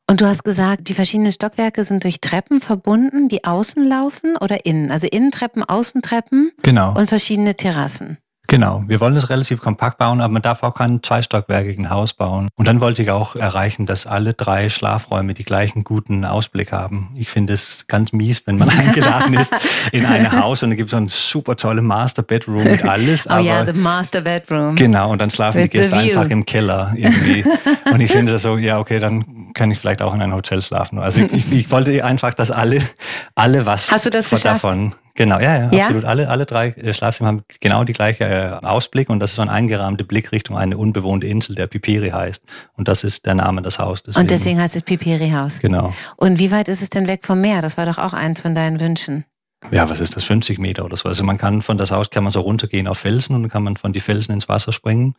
Und 0.09 0.21
du 0.21 0.27
hast 0.27 0.45
gesagt, 0.45 0.89
die 0.89 0.95
verschiedenen 0.95 1.33
Stockwerke 1.33 1.85
sind 1.85 2.05
durch 2.05 2.21
Treppen 2.21 2.61
verbunden, 2.61 3.29
die 3.29 3.45
außen 3.45 3.85
laufen 3.85 4.37
oder 4.37 4.67
innen? 4.67 4.91
Also 4.91 5.07
Innentreppen, 5.07 5.65
Außentreppen 5.65 6.53
genau. 6.63 6.97
und 6.99 7.09
verschiedene 7.09 7.57
Terrassen. 7.57 8.19
Genau, 8.53 8.85
wir 8.87 9.01
wollen 9.01 9.17
es 9.17 9.31
relativ 9.31 9.63
kompakt 9.63 9.97
bauen, 9.97 10.21
aber 10.21 10.31
man 10.31 10.43
darf 10.43 10.63
auch 10.63 10.75
kein 10.75 11.03
zweistockwerkigen 11.03 11.89
Haus 11.89 12.13
bauen. 12.13 12.51
Und 12.55 12.69
dann 12.69 12.83
wollte 12.83 13.01
ich 13.03 13.11
auch 13.11 13.35
erreichen, 13.35 13.87
dass 13.87 14.07
alle 14.07 14.35
drei 14.35 14.69
Schlafräume 14.69 15.33
die 15.33 15.45
gleichen 15.45 15.85
guten 15.85 16.27
Ausblick 16.27 16.71
haben. 16.71 17.09
Ich 17.15 17.31
finde 17.31 17.55
es 17.55 17.87
ganz 17.87 18.13
mies, 18.13 18.47
wenn 18.47 18.57
man 18.57 18.69
eingeladen 18.79 19.33
ist 19.33 19.57
in 19.91 20.05
ein 20.05 20.31
Haus 20.39 20.63
und 20.63 20.69
da 20.69 20.77
gibt 20.77 20.89
es 20.89 20.91
so 20.91 20.99
ein 20.99 21.09
super 21.09 21.57
tolle 21.57 21.81
Master 21.81 22.23
Bedroom 22.23 22.65
mit 22.65 22.85
alles. 22.85 23.27
oh 23.31 23.39
ja, 23.39 23.65
the 23.65 23.73
Master 23.73 24.21
Bedroom. 24.21 24.77
Genau, 24.77 25.13
und 25.13 25.23
dann 25.23 25.31
schlafen 25.31 25.63
With 25.63 25.71
die 25.71 25.79
Gäste 25.79 25.97
einfach 25.97 26.29
im 26.29 26.45
Keller 26.45 26.93
irgendwie. 26.95 27.47
und 27.91 28.03
ich 28.03 28.13
finde 28.13 28.33
das 28.33 28.43
so, 28.43 28.59
ja, 28.59 28.79
okay, 28.79 28.99
dann 28.99 29.55
kann 29.55 29.71
ich 29.71 29.79
vielleicht 29.79 30.03
auch 30.03 30.13
in 30.13 30.21
ein 30.21 30.35
Hotel 30.35 30.61
schlafen. 30.61 30.99
Also 30.99 31.23
ich, 31.23 31.33
ich, 31.33 31.53
ich 31.53 31.71
wollte 31.71 32.05
einfach, 32.05 32.35
dass 32.35 32.51
alle, 32.51 32.83
alle 33.35 33.65
was 33.65 33.91
Hast 33.91 34.05
du 34.05 34.11
das 34.11 34.29
davon 34.29 34.93
Genau, 35.15 35.39
ja, 35.41 35.57
ja, 35.57 35.71
ja, 35.71 35.83
absolut. 35.83 36.05
Alle, 36.05 36.29
alle 36.29 36.47
drei 36.47 36.69
äh, 36.69 36.95
Schlafzimmer 36.95 37.29
haben 37.29 37.45
genau 37.61 37.85
die 37.85 37.93
gleiche 37.93 38.25
äh, 38.25 38.67
Ausblick 38.67 39.11
und 39.11 39.21
das 39.21 39.31
ist 39.31 39.37
so 39.37 39.43
ein 39.43 39.51
eingerahmter 39.51 40.05
Blick 40.05 40.33
Richtung 40.33 40.57
eine 40.57 40.79
unbewohnte 40.79 41.27
Insel, 41.27 41.55
der 41.55 41.67
Piperi 41.67 42.11
heißt. 42.11 42.43
Und 42.77 42.89
das 42.89 43.05
ist 43.05 43.27
der 43.27 43.35
Name 43.35 43.63
des 43.63 43.79
Hauses. 43.79 44.03
Deswegen. 44.05 44.21
Und 44.23 44.31
deswegen 44.31 44.61
heißt 44.61 44.77
es 44.77 44.83
Piperi-Haus. 44.83 45.61
Genau. 45.61 45.93
Und 46.17 46.39
wie 46.39 46.51
weit 46.51 46.69
ist 46.69 46.83
es 46.83 46.89
denn 46.89 47.09
weg 47.09 47.27
vom 47.27 47.41
Meer? 47.41 47.61
Das 47.61 47.77
war 47.77 47.85
doch 47.85 47.99
auch 47.99 48.15
eins 48.15 48.41
von 48.41 48.55
deinen 48.55 48.81
Wünschen. 48.81 49.25
Ja, 49.71 49.89
was 49.89 50.01
ist 50.01 50.17
das? 50.17 50.25
50 50.25 50.59
Meter 50.59 50.85
oder 50.85 50.97
so. 50.97 51.09
Also 51.09 51.23
man 51.25 51.39
kann 51.39 51.63
von 51.63 51.79
das 51.79 51.93
Haus 51.93 52.11
kann 52.11 52.25
man 52.25 52.33
so 52.33 52.41
runtergehen 52.41 52.89
auf 52.89 52.99
Felsen 52.99 53.37
und 53.37 53.43
dann 53.43 53.51
kann 53.51 53.63
man 53.63 53.77
von 53.77 53.93
die 53.93 54.01
Felsen 54.01 54.33
ins 54.33 54.49
Wasser 54.49 54.73
springen. 54.73 55.15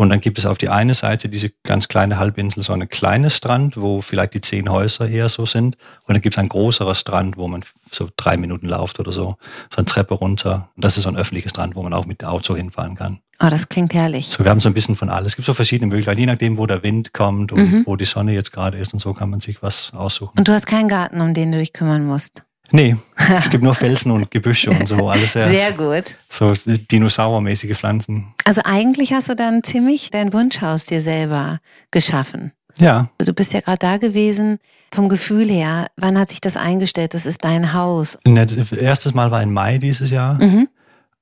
Und 0.00 0.08
dann 0.08 0.22
gibt 0.22 0.38
es 0.38 0.46
auf 0.46 0.56
die 0.56 0.70
eine 0.70 0.94
Seite 0.94 1.28
diese 1.28 1.50
ganz 1.62 1.86
kleine 1.86 2.18
Halbinsel, 2.18 2.62
so 2.62 2.72
einen 2.72 2.88
kleinen 2.88 3.28
Strand, 3.28 3.76
wo 3.76 4.00
vielleicht 4.00 4.32
die 4.32 4.40
zehn 4.40 4.70
Häuser 4.70 5.06
eher 5.06 5.28
so 5.28 5.44
sind. 5.44 5.76
Und 6.06 6.14
dann 6.14 6.22
gibt 6.22 6.36
es 6.36 6.38
einen 6.38 6.48
größeren 6.48 6.94
Strand, 6.94 7.36
wo 7.36 7.46
man 7.48 7.62
so 7.92 8.08
drei 8.16 8.38
Minuten 8.38 8.66
läuft 8.66 8.98
oder 8.98 9.12
so, 9.12 9.36
so 9.68 9.76
eine 9.76 9.84
Treppe 9.84 10.14
runter. 10.14 10.70
Und 10.74 10.86
das 10.86 10.96
ist 10.96 11.02
so 11.02 11.10
ein 11.10 11.18
öffentlicher 11.18 11.50
Strand, 11.50 11.76
wo 11.76 11.82
man 11.82 11.92
auch 11.92 12.06
mit 12.06 12.22
dem 12.22 12.28
Auto 12.28 12.56
hinfahren 12.56 12.94
kann. 12.94 13.18
Oh, 13.40 13.48
das 13.50 13.68
klingt 13.68 13.92
herrlich. 13.92 14.28
So, 14.28 14.42
wir 14.42 14.50
haben 14.50 14.60
so 14.60 14.70
ein 14.70 14.74
bisschen 14.74 14.96
von 14.96 15.10
alles. 15.10 15.32
Es 15.32 15.36
gibt 15.36 15.44
so 15.44 15.52
verschiedene 15.52 15.88
Möglichkeiten, 15.88 16.20
je 16.20 16.26
nachdem, 16.26 16.56
wo 16.56 16.64
der 16.64 16.82
Wind 16.82 17.12
kommt 17.12 17.52
und 17.52 17.70
mhm. 17.70 17.82
wo 17.84 17.96
die 17.96 18.06
Sonne 18.06 18.32
jetzt 18.32 18.52
gerade 18.52 18.78
ist 18.78 18.94
und 18.94 19.00
so 19.00 19.12
kann 19.12 19.28
man 19.28 19.40
sich 19.40 19.62
was 19.62 19.92
aussuchen. 19.92 20.38
Und 20.38 20.48
du 20.48 20.54
hast 20.54 20.64
keinen 20.64 20.88
Garten, 20.88 21.20
um 21.20 21.34
den 21.34 21.52
du 21.52 21.58
dich 21.58 21.74
kümmern 21.74 22.06
musst? 22.06 22.42
Nee, 22.72 22.96
es 23.36 23.50
gibt 23.50 23.62
nur 23.62 23.74
Felsen 23.74 24.12
und 24.12 24.30
Gebüsche 24.30 24.70
und 24.70 24.86
so. 24.86 25.08
Alles 25.08 25.32
sehr, 25.34 25.48
sehr 25.48 25.72
gut. 25.72 26.14
So 26.28 26.54
dinosaurmäßige 26.66 27.76
Pflanzen. 27.76 28.34
Also 28.44 28.62
eigentlich 28.64 29.12
hast 29.12 29.28
du 29.28 29.34
dann 29.34 29.62
ziemlich 29.62 30.10
dein 30.10 30.32
Wunschhaus 30.32 30.84
dir 30.84 31.00
selber 31.00 31.60
geschaffen. 31.90 32.52
Ja. 32.78 33.10
Du 33.18 33.32
bist 33.32 33.52
ja 33.52 33.60
gerade 33.60 33.78
da 33.78 33.96
gewesen. 33.96 34.58
Vom 34.92 35.08
Gefühl 35.08 35.48
her, 35.48 35.88
wann 35.96 36.18
hat 36.18 36.30
sich 36.30 36.40
das 36.40 36.56
eingestellt? 36.56 37.14
Das 37.14 37.26
ist 37.26 37.44
dein 37.44 37.72
Haus. 37.72 38.18
Das 38.24 38.72
erste 38.72 39.14
Mal 39.14 39.30
war 39.30 39.42
im 39.42 39.52
Mai 39.52 39.78
dieses 39.78 40.10
Jahr. 40.10 40.42
Mhm. 40.42 40.68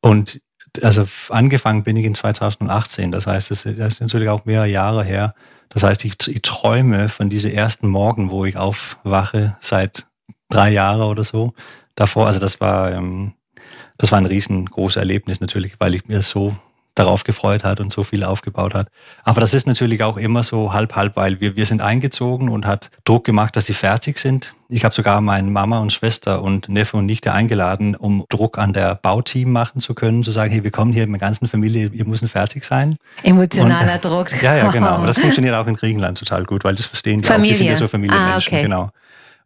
Und 0.01 0.41
also 0.83 1.07
angefangen 1.31 1.83
bin 1.83 1.97
ich 1.97 2.05
in 2.05 2.15
2018. 2.15 3.11
Das 3.11 3.27
heißt, 3.27 3.51
das 3.51 3.65
ist 3.65 4.01
natürlich 4.01 4.29
auch 4.29 4.45
mehrere 4.45 4.69
Jahre 4.69 5.05
her. 5.05 5.35
Das 5.71 5.83
heißt, 5.83 6.05
ich, 6.05 6.15
ich 6.29 6.43
träume 6.43 7.09
von 7.09 7.29
diesem 7.29 7.53
ersten 7.53 7.89
Morgen, 7.89 8.31
wo 8.31 8.45
ich 8.45 8.57
aufwache 8.57 9.57
seit 9.61 10.07
drei 10.49 10.71
Jahre 10.71 11.05
oder 11.05 11.25
so 11.25 11.53
davor. 11.95 12.27
Also 12.27 12.41
das 12.41 12.61
war, 12.61 12.93
ähm, 12.93 13.33
das 13.97 14.13
war 14.13 14.19
ein 14.19 14.27
riesengroßes 14.27 14.97
Erlebnis 14.97 15.41
natürlich, 15.41 15.75
weil 15.79 15.95
ich 15.95 16.07
mir 16.07 16.23
so 16.23 16.57
darauf 16.99 17.25
gefreut 17.25 17.65
hat 17.65 17.81
und 17.81 17.93
so 17.93 18.03
viel 18.03 18.25
aufgebaut 18.25 18.75
hat. 18.75 18.89
Aber 19.25 19.41
das 19.41 19.55
ist 19.55 19.67
natürlich 19.67 20.03
auch 20.03 20.17
immer 20.17 20.43
so 20.43 20.73
halb 20.73 20.97
halb, 20.97 21.17
weil 21.17 21.41
wir, 21.41 21.57
wir 21.57 21.67
sind 21.67 21.81
eingezogen 21.81 22.49
und 22.49 22.67
hat 22.67 22.91
Druck 23.05 23.25
gemacht, 23.25 23.57
dass 23.57 23.67
sie 23.67 23.75
fertig 23.75 24.19
sind. 24.19 24.55
Ich 24.69 24.85
habe 24.85 24.95
sogar 24.95 25.21
meine 25.21 25.51
Mama 25.51 25.79
und 25.79 25.93
Schwester 25.93 26.43
und 26.43 26.69
Neffe 26.69 26.97
und 26.97 27.07
Nichte 27.07 27.33
eingeladen, 27.33 27.95
um 27.95 28.25
Druck 28.29 28.59
an 28.59 28.73
der 28.73 28.97
Bauteam 28.97 29.53
machen 29.53 29.81
zu 29.81 29.95
können, 29.95 30.23
zu 30.23 30.31
sagen, 30.31 30.51
hey, 30.51 30.65
wir 30.65 30.71
kommen 30.71 30.93
hier 30.93 31.07
mit 31.07 31.21
der 31.21 31.29
ganzen 31.29 31.47
Familie, 31.47 31.91
ihr 31.93 32.05
müssen 32.05 32.29
fertig 32.29 32.65
sein. 32.65 32.97
Emotionaler 33.23 33.95
und, 33.95 34.05
Druck. 34.05 34.43
Ja, 34.43 34.57
ja, 34.57 34.71
genau. 34.71 35.07
Das 35.07 35.19
funktioniert 35.21 35.55
auch 35.55 35.67
in 35.67 35.77
Griechenland 35.77 36.19
total 36.19 36.45
gut, 36.45 36.65
weil 36.65 36.75
das 36.75 36.87
verstehen 36.87 37.23
die 37.23 37.29
Familie. 37.29 37.53
auch. 37.53 37.53
Die 37.53 37.59
sind 37.59 37.67
ja 37.69 37.77
so 37.77 37.89
Familienmenschen, 37.89 38.53
ah, 38.53 38.57
okay. 38.57 38.63
genau. 38.63 38.91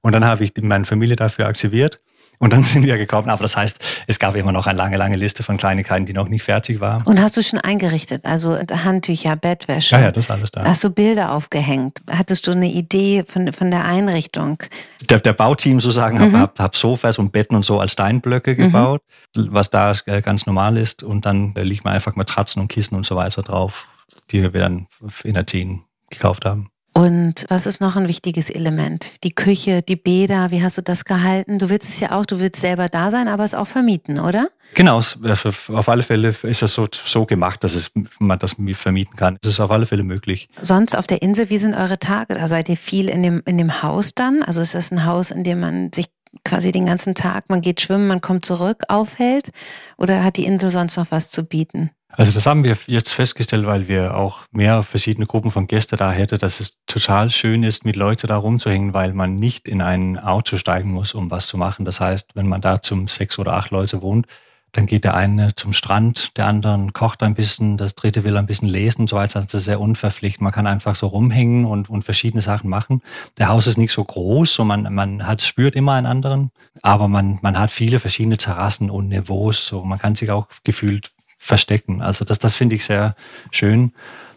Und 0.02 0.12
dann 0.12 0.24
habe 0.24 0.44
ich 0.44 0.52
meine 0.60 0.84
Familie 0.84 1.16
dafür 1.16 1.46
aktiviert. 1.46 2.00
Und 2.42 2.52
dann 2.52 2.62
sind 2.64 2.82
wir 2.84 2.98
gekommen. 2.98 3.30
Aber 3.30 3.42
das 3.42 3.56
heißt, 3.56 3.78
es 4.08 4.18
gab 4.18 4.34
immer 4.34 4.50
noch 4.50 4.66
eine 4.66 4.76
lange, 4.76 4.96
lange 4.96 5.16
Liste 5.16 5.44
von 5.44 5.56
Kleinigkeiten, 5.56 6.06
die 6.06 6.12
noch 6.12 6.28
nicht 6.28 6.42
fertig 6.42 6.80
war. 6.80 7.06
Und 7.06 7.20
hast 7.20 7.36
du 7.36 7.42
schon 7.42 7.60
eingerichtet? 7.60 8.24
Also 8.24 8.58
Handtücher, 8.58 9.36
Bettwäsche? 9.36 9.94
Ja, 9.94 10.02
ja, 10.02 10.10
das 10.10 10.24
ist 10.24 10.30
alles 10.30 10.50
da. 10.50 10.64
Hast 10.64 10.82
du 10.82 10.90
Bilder 10.90 11.30
aufgehängt? 11.30 11.98
Hattest 12.10 12.48
du 12.48 12.50
eine 12.50 12.68
Idee 12.68 13.22
von, 13.24 13.52
von 13.52 13.70
der 13.70 13.84
Einrichtung? 13.84 14.60
Der, 15.08 15.20
der 15.20 15.34
Bauteam 15.34 15.78
sozusagen, 15.78 16.18
mhm. 16.18 16.36
habe 16.36 16.52
hab 16.58 16.74
Sofas 16.74 17.18
und 17.18 17.30
Betten 17.30 17.54
und 17.54 17.64
so 17.64 17.78
als 17.78 17.92
Steinblöcke 17.92 18.54
mhm. 18.54 18.56
gebaut, 18.56 19.02
mhm. 19.36 19.48
was 19.52 19.70
da 19.70 19.94
äh, 20.06 20.20
ganz 20.20 20.44
normal 20.44 20.76
ist. 20.76 21.04
Und 21.04 21.24
dann 21.24 21.54
liegt 21.54 21.84
man 21.84 21.94
einfach 21.94 22.16
Matratzen 22.16 22.60
und 22.60 22.66
Kissen 22.66 22.96
und 22.96 23.06
so 23.06 23.14
weiter 23.14 23.42
drauf, 23.42 23.86
die 24.32 24.42
wir 24.42 24.60
dann 24.60 24.88
in 25.22 25.38
Athen 25.38 25.84
gekauft 26.10 26.44
haben. 26.44 26.71
Und 26.94 27.46
was 27.48 27.66
ist 27.66 27.80
noch 27.80 27.96
ein 27.96 28.08
wichtiges 28.08 28.50
Element? 28.50 29.24
Die 29.24 29.34
Küche, 29.34 29.80
die 29.80 29.96
Bäder, 29.96 30.50
wie 30.50 30.62
hast 30.62 30.76
du 30.76 30.82
das 30.82 31.04
gehalten? 31.04 31.58
Du 31.58 31.70
willst 31.70 31.88
es 31.88 32.00
ja 32.00 32.12
auch, 32.12 32.26
du 32.26 32.38
willst 32.38 32.60
selber 32.60 32.88
da 32.88 33.10
sein, 33.10 33.28
aber 33.28 33.44
es 33.44 33.54
auch 33.54 33.66
vermieten, 33.66 34.20
oder? 34.20 34.48
Genau, 34.74 34.96
also 34.96 35.48
auf 35.48 35.88
alle 35.88 36.02
Fälle 36.02 36.28
ist 36.28 36.62
es 36.62 36.74
so, 36.74 36.86
so 36.90 37.24
gemacht, 37.24 37.64
dass 37.64 37.74
es, 37.74 37.92
man 38.18 38.38
das 38.38 38.56
vermieten 38.74 39.16
kann. 39.16 39.38
Es 39.42 39.48
ist 39.48 39.60
auf 39.60 39.70
alle 39.70 39.86
Fälle 39.86 40.02
möglich. 40.02 40.48
Sonst 40.60 40.96
auf 40.96 41.06
der 41.06 41.22
Insel, 41.22 41.48
wie 41.48 41.58
sind 41.58 41.74
eure 41.74 41.98
Tage? 41.98 42.34
Da 42.34 42.46
seid 42.46 42.68
ihr 42.68 42.76
viel 42.76 43.08
in 43.08 43.22
dem, 43.22 43.42
in 43.46 43.56
dem 43.56 43.82
Haus 43.82 44.14
dann? 44.14 44.42
Also 44.42 44.60
ist 44.60 44.74
das 44.74 44.90
ein 44.90 45.06
Haus, 45.06 45.30
in 45.30 45.44
dem 45.44 45.60
man 45.60 45.92
sich 45.92 46.06
quasi 46.44 46.72
den 46.72 46.86
ganzen 46.86 47.14
Tag, 47.14 47.44
man 47.48 47.60
geht 47.60 47.80
schwimmen, 47.80 48.08
man 48.08 48.20
kommt 48.20 48.44
zurück, 48.44 48.84
aufhält? 48.88 49.50
Oder 49.96 50.24
hat 50.24 50.36
die 50.36 50.44
Insel 50.44 50.70
sonst 50.70 50.96
noch 50.96 51.10
was 51.10 51.30
zu 51.30 51.44
bieten? 51.44 51.90
Also 52.14 52.30
das 52.32 52.44
haben 52.44 52.62
wir 52.62 52.76
jetzt 52.86 53.12
festgestellt, 53.12 53.64
weil 53.64 53.88
wir 53.88 54.16
auch 54.16 54.40
mehr 54.52 54.82
verschiedene 54.82 55.26
Gruppen 55.26 55.50
von 55.50 55.66
Gästen 55.66 55.96
da 55.96 56.12
hätten, 56.12 56.38
dass 56.38 56.60
es 56.60 56.78
total 56.86 57.30
schön 57.30 57.62
ist, 57.62 57.86
mit 57.86 57.96
Leuten 57.96 58.26
da 58.26 58.36
rumzuhängen, 58.36 58.92
weil 58.92 59.14
man 59.14 59.36
nicht 59.36 59.66
in 59.66 59.80
ein 59.80 60.18
Auto 60.18 60.58
steigen 60.58 60.90
muss, 60.90 61.14
um 61.14 61.30
was 61.30 61.46
zu 61.46 61.56
machen. 61.56 61.86
Das 61.86 62.00
heißt, 62.00 62.34
wenn 62.34 62.48
man 62.48 62.60
da 62.60 62.82
zum 62.82 63.08
sechs 63.08 63.38
oder 63.38 63.54
acht 63.54 63.70
Leute 63.70 64.02
wohnt, 64.02 64.26
dann 64.72 64.86
geht 64.86 65.04
der 65.04 65.14
eine 65.14 65.54
zum 65.54 65.74
Strand, 65.74 66.36
der 66.38 66.46
andere 66.46 66.88
kocht 66.92 67.22
ein 67.22 67.34
bisschen, 67.34 67.76
das 67.76 67.94
dritte 67.94 68.24
will 68.24 68.38
ein 68.38 68.46
bisschen 68.46 68.68
lesen 68.68 69.02
und 69.02 69.10
so 69.10 69.16
weiter. 69.16 69.42
Das 69.42 69.52
ist 69.52 69.64
sehr 69.64 69.80
unverpflichtend. 69.80 70.42
Man 70.42 70.52
kann 70.52 70.66
einfach 70.66 70.96
so 70.96 71.08
rumhängen 71.08 71.66
und, 71.66 71.90
und 71.90 72.02
verschiedene 72.02 72.40
Sachen 72.40 72.70
machen. 72.70 73.02
Der 73.36 73.48
Haus 73.48 73.66
ist 73.66 73.76
nicht 73.76 73.92
so 73.92 74.02
groß, 74.02 74.54
so 74.54 74.64
man, 74.64 74.92
man 74.94 75.26
hat, 75.26 75.42
spürt 75.42 75.76
immer 75.76 75.92
einen 75.92 76.06
anderen, 76.06 76.50
aber 76.80 77.06
man, 77.08 77.38
man 77.42 77.58
hat 77.58 77.70
viele 77.70 77.98
verschiedene 77.98 78.38
Terrassen 78.38 78.90
und 78.90 79.08
Niveaus. 79.08 79.66
So 79.66 79.84
man 79.84 79.98
kann 79.98 80.14
sich 80.14 80.30
auch 80.30 80.48
gefühlt 80.64 81.10
verstecken. 81.42 82.00
Also 82.02 82.24
das, 82.24 82.38
das 82.38 82.54
finde 82.54 82.76
ich 82.76 82.84
sehr 82.84 83.16
schön. 83.50 83.92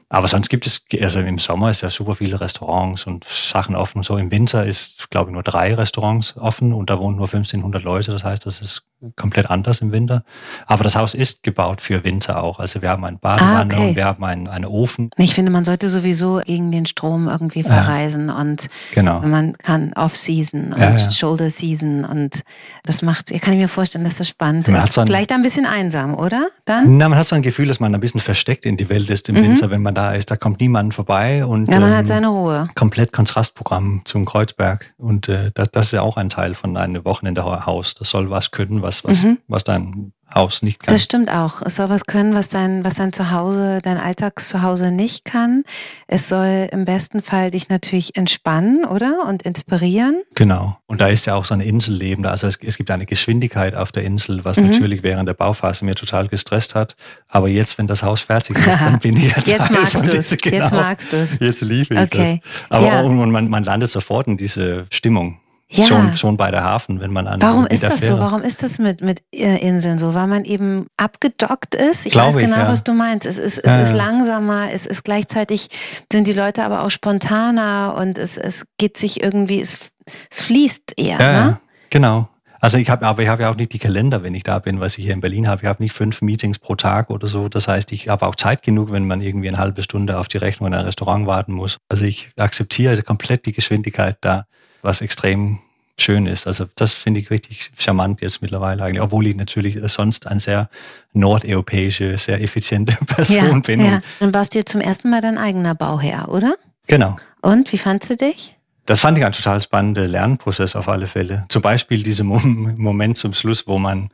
Aber 0.09 0.27
sonst 0.27 0.49
gibt 0.49 0.67
es, 0.67 0.85
also 1.01 1.19
im 1.19 1.39
Sommer 1.39 1.71
ist 1.71 1.81
ja 1.81 1.89
super 1.89 2.15
viele 2.15 2.39
Restaurants 2.39 3.07
und 3.07 3.23
Sachen 3.23 3.75
offen. 3.75 4.03
So 4.03 4.17
im 4.17 4.29
Winter 4.29 4.65
ist, 4.65 5.09
glaube 5.09 5.31
ich, 5.31 5.33
nur 5.33 5.43
drei 5.43 5.73
Restaurants 5.73 6.37
offen 6.37 6.73
und 6.73 6.89
da 6.89 6.99
wohnen 6.99 7.17
nur 7.17 7.25
1500 7.25 7.83
Leute. 7.83 8.11
Das 8.11 8.23
heißt, 8.23 8.45
das 8.45 8.61
ist 8.61 8.83
komplett 9.15 9.49
anders 9.49 9.81
im 9.81 9.91
Winter. 9.91 10.23
Aber 10.67 10.83
das 10.83 10.95
Haus 10.95 11.13
ist 11.13 11.43
gebaut 11.43 11.81
für 11.81 12.03
Winter 12.03 12.41
auch. 12.41 12.59
Also 12.59 12.81
wir 12.81 12.89
haben 12.89 13.03
einen 13.03 13.19
Badewanne 13.19 13.73
ah, 13.73 13.77
okay. 13.77 13.89
und 13.89 13.95
wir 13.95 14.05
haben 14.05 14.23
einen, 14.23 14.47
einen 14.47 14.65
Ofen. 14.65 15.09
Ich 15.17 15.33
finde, 15.33 15.51
man 15.51 15.65
sollte 15.65 15.89
sowieso 15.89 16.41
gegen 16.45 16.71
den 16.71 16.85
Strom 16.85 17.27
irgendwie 17.27 17.63
verreisen 17.63 18.29
ja, 18.29 18.39
und 18.39 18.69
genau. 18.93 19.21
man 19.21 19.53
kann 19.57 19.93
Off-Season 19.93 20.73
und 20.73 20.79
ja, 20.79 20.95
ja. 20.95 21.11
Shoulder-Season 21.11 22.05
und 22.05 22.41
das 22.83 23.01
macht, 23.01 23.29
kann 23.41 23.53
ich 23.53 23.59
mir 23.59 23.67
vorstellen, 23.67 24.03
dass 24.03 24.15
das 24.15 24.29
spannend 24.29 24.67
man 24.67 24.81
ist. 24.81 24.93
So 24.93 25.01
ein, 25.01 25.07
Vielleicht 25.07 25.31
ein 25.31 25.41
bisschen 25.41 25.65
einsam, 25.65 26.15
oder? 26.15 26.47
Dann? 26.65 26.97
Na, 26.97 27.09
man 27.09 27.17
hat 27.17 27.27
so 27.27 27.35
ein 27.35 27.41
Gefühl, 27.41 27.67
dass 27.67 27.79
man 27.79 27.93
ein 27.93 28.01
bisschen 28.01 28.21
versteckt 28.21 28.65
in 28.65 28.77
die 28.77 28.89
Welt 28.89 29.09
ist 29.09 29.29
im 29.29 29.35
mhm. 29.35 29.43
Winter, 29.43 29.69
wenn 29.69 29.81
man 29.81 29.94
da 29.95 30.12
ist. 30.12 30.29
Da 30.29 30.36
kommt 30.36 30.60
niemand 30.60 30.93
vorbei 30.93 31.45
und 31.45 31.71
ja, 31.71 31.79
man 31.79 31.91
ähm, 31.91 31.97
hat 31.97 32.08
seine 32.08 32.27
Ruhe. 32.27 32.67
Komplett 32.75 33.13
Kontrastprogramm 33.13 34.01
zum 34.05 34.25
Kreuzberg 34.25 34.93
und 34.97 35.29
äh, 35.29 35.51
das, 35.53 35.71
das 35.71 35.86
ist 35.88 35.91
ja 35.93 36.01
auch 36.01 36.17
ein 36.17 36.29
Teil 36.29 36.53
von 36.53 36.77
einem 36.77 37.03
Wochenende 37.05 37.43
Haus. 37.43 37.95
Das 37.95 38.10
soll 38.10 38.29
was 38.29 38.51
können, 38.51 38.81
was 38.81 39.03
was, 39.03 39.23
was, 39.23 39.38
was 39.47 39.63
dann 39.63 40.12
Haus 40.33 40.61
nicht 40.61 40.79
kann. 40.79 40.93
Das 40.93 41.03
stimmt 41.03 41.29
auch. 41.29 41.61
Es 41.61 41.75
soll 41.75 41.89
was 41.89 42.05
können, 42.05 42.35
was 42.35 42.49
dein, 42.49 42.83
was 42.83 42.95
dein 42.95 43.13
Zuhause, 43.13 43.79
dein 43.81 43.97
Alltagszuhause 43.97 44.91
nicht 44.91 45.23
kann. 45.23 45.63
Es 46.07 46.27
soll 46.27 46.67
im 46.71 46.85
besten 46.85 47.21
Fall 47.21 47.51
dich 47.51 47.69
natürlich 47.69 48.17
entspannen, 48.17 48.85
oder? 48.85 49.25
Und 49.27 49.43
inspirieren. 49.43 50.23
Genau. 50.33 50.77
Und 50.88 51.01
da 51.01 51.07
ist 51.07 51.25
ja 51.25 51.35
auch 51.35 51.45
so 51.45 51.53
ein 51.53 51.61
Inselleben. 51.61 52.25
Also 52.25 52.47
es, 52.47 52.57
es 52.61 52.77
gibt 52.77 52.91
eine 52.91 53.05
Geschwindigkeit 53.05 53.75
auf 53.75 53.91
der 53.91 54.03
Insel, 54.03 54.43
was 54.43 54.57
mhm. 54.57 54.71
natürlich 54.71 55.03
während 55.03 55.29
der 55.29 55.35
Bauphase 55.35 55.85
mir 55.85 55.95
total 55.95 56.27
gestresst 56.27 56.75
hat. 56.75 56.95
Aber 57.29 57.47
jetzt, 57.47 57.77
wenn 57.77 57.88
das 57.88 58.03
Haus 58.03 58.21
fertig 58.21 58.57
ist, 58.57 58.79
dann 58.79 58.99
bin 58.99 59.15
ich 59.17 59.23
jetzt 59.35 59.47
Jetzt 59.47 59.71
magst 59.71 60.07
du 60.07 60.17
es. 60.17 60.38
Genau, 60.38 60.55
jetzt 60.57 60.71
magst 60.71 61.13
du 61.13 61.17
es. 61.17 61.39
Jetzt 61.39 61.61
liebe 61.61 61.93
ich 61.93 61.99
okay. 61.99 62.41
das. 62.43 62.69
Aber 62.69 62.88
ja. 62.88 63.01
und 63.01 63.31
man, 63.31 63.49
man 63.49 63.63
landet 63.63 63.91
sofort 63.91 64.27
in 64.27 64.38
diese 64.38 64.85
Stimmung. 64.91 65.39
Ja. 65.67 65.86
Schon, 65.86 66.15
schon 66.15 66.38
bei 66.38 66.51
der 66.51 66.63
Hafen, 66.63 66.99
wenn 66.99 67.12
man 67.12 67.28
an 67.28 67.41
Warum 67.41 67.65
ist 67.65 67.84
das 67.84 68.01
Fähre. 68.01 68.17
so? 68.17 68.19
Warum 68.19 68.43
ist 68.43 68.62
das 68.62 68.78
mit, 68.78 69.01
mit 69.01 69.23
äh, 69.34 69.58
Inseln 69.67 69.97
so? 69.97 70.13
Weil 70.13 70.28
man 70.28 70.45
eben 70.45 70.86
abgedockt 70.95 71.73
ist? 71.73 72.06
Ich 72.06 72.12
Glaube 72.13 72.36
weiß 72.36 72.38
genau, 72.38 72.58
ich, 72.58 72.63
ja. 72.63 72.67
was 72.67 72.84
du 72.84 72.93
meinst. 72.93 73.25
Es 73.25 73.39
ist, 73.39 73.58
es 73.58 73.73
ja, 73.73 73.82
ist 73.82 73.91
langsamer, 73.91 74.71
es 74.71 74.86
ist 74.86 75.04
gleichzeitig, 75.04 75.69
sind 76.12 76.28
die 76.28 76.34
Leute 76.34 76.63
aber 76.63 76.84
auch 76.84 76.91
spontaner 76.91 77.95
und 77.97 78.19
es, 78.19 78.38
es 78.38 78.67
geht 78.78 78.97
sich 78.97 79.23
irgendwie, 79.23 79.60
es, 79.60 79.91
es 80.30 80.45
fließt 80.45 80.93
eher. 80.97 81.19
Ja, 81.19 81.45
ne? 81.45 81.60
genau. 81.89 82.30
Also 82.62 82.78
ich 82.78 82.89
habe, 82.89 83.06
aber 83.06 83.21
ich 83.21 83.28
habe 83.28 83.43
ja 83.43 83.51
auch 83.51 83.56
nicht 83.56 83.73
die 83.73 83.80
Kalender, 83.80 84.23
wenn 84.23 84.34
ich 84.34 84.43
da 84.43 84.60
bin, 84.60 84.80
was 84.80 84.97
ich 84.97 85.06
hier 85.06 85.13
in 85.13 85.21
Berlin 85.21 85.47
habe. 85.47 85.62
Ich 85.63 85.67
habe 85.67 85.84
nicht 85.84 85.93
fünf 85.93 86.21
Meetings 86.21 86.58
pro 86.58 86.75
Tag 86.75 87.10
oder 87.10 87.28
so. 87.28 87.49
Das 87.49 87.67
heißt, 87.67 87.91
ich 87.91 88.08
habe 88.08 88.25
auch 88.25 88.36
Zeit 88.36 88.63
genug, 88.63 88.91
wenn 88.91 89.06
man 89.06 89.21
irgendwie 89.21 89.49
eine 89.49 89.58
halbe 89.58 89.84
Stunde 89.84 90.17
auf 90.17 90.28
die 90.28 90.38
Rechnung 90.38 90.67
in 90.67 90.73
ein 90.73 90.86
Restaurant 90.86 91.28
warten 91.28 91.54
muss. 91.54 91.78
Also 91.89 92.06
ich 92.06 92.30
akzeptiere 92.38 93.01
komplett 93.04 93.45
die 93.45 93.51
Geschwindigkeit 93.51 94.17
da, 94.21 94.45
was 94.85 95.01
extrem 95.01 95.59
schön 95.97 96.25
ist. 96.25 96.47
Also 96.47 96.65
das 96.75 96.93
finde 96.93 97.21
ich 97.21 97.29
richtig 97.29 97.71
charmant 97.77 98.21
jetzt 98.21 98.41
mittlerweile 98.41 98.83
eigentlich, 98.83 99.01
obwohl 99.01 99.27
ich 99.27 99.35
natürlich 99.35 99.77
sonst 99.91 100.27
ein 100.27 100.39
sehr 100.39 100.69
nordeuropäische, 101.13 102.17
sehr 102.17 102.41
effiziente 102.41 102.97
Person 103.05 103.37
ja, 103.37 103.59
bin. 103.59 103.79
Ja. 103.79 104.01
Dann 104.19 104.33
warst 104.33 104.55
du 104.55 104.63
zum 104.65 104.81
ersten 104.81 105.09
Mal 105.09 105.21
dein 105.21 105.37
eigener 105.37 105.75
Bauherr, 105.75 106.29
oder? 106.29 106.55
Genau. 106.87 107.15
Und 107.41 107.71
wie 107.71 107.77
fandst 107.77 108.09
du 108.09 108.15
dich? 108.15 108.55
Das 108.85 108.99
fand 108.99 109.17
ich 109.17 109.25
ein 109.25 109.31
total 109.31 109.61
spannender 109.61 110.07
Lernprozess 110.07 110.75
auf 110.75 110.87
alle 110.89 111.07
Fälle. 111.07 111.45
Zum 111.49 111.63
Beispiel 111.63 112.03
dieser 112.03 112.23
Moment 112.23 113.17
zum 113.17 113.33
Schluss, 113.33 113.65
wo 113.67 113.79
man 113.79 114.11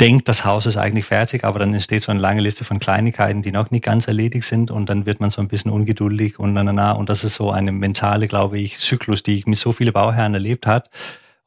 denkt, 0.00 0.28
das 0.28 0.44
Haus 0.44 0.66
ist 0.66 0.76
eigentlich 0.76 1.06
fertig, 1.06 1.44
aber 1.44 1.58
dann 1.58 1.72
entsteht 1.72 2.02
so 2.02 2.10
eine 2.10 2.20
lange 2.20 2.42
Liste 2.42 2.64
von 2.64 2.78
Kleinigkeiten, 2.78 3.42
die 3.42 3.52
noch 3.52 3.70
nicht 3.70 3.84
ganz 3.84 4.06
erledigt 4.08 4.46
sind 4.46 4.70
und 4.70 4.90
dann 4.90 5.06
wird 5.06 5.20
man 5.20 5.30
so 5.30 5.40
ein 5.40 5.48
bisschen 5.48 5.70
ungeduldig 5.70 6.38
und 6.38 6.52
na, 6.52 6.62
na, 6.62 6.72
na. 6.72 6.92
Und 6.92 7.08
das 7.08 7.24
ist 7.24 7.34
so 7.34 7.50
eine 7.50 7.72
mentale, 7.72 8.28
glaube 8.28 8.58
ich, 8.58 8.76
Zyklus, 8.76 9.22
die 9.22 9.34
ich 9.34 9.46
mit 9.46 9.58
so 9.58 9.72
vielen 9.72 9.92
Bauherren 9.92 10.34
erlebt 10.34 10.66
hat. 10.66 10.90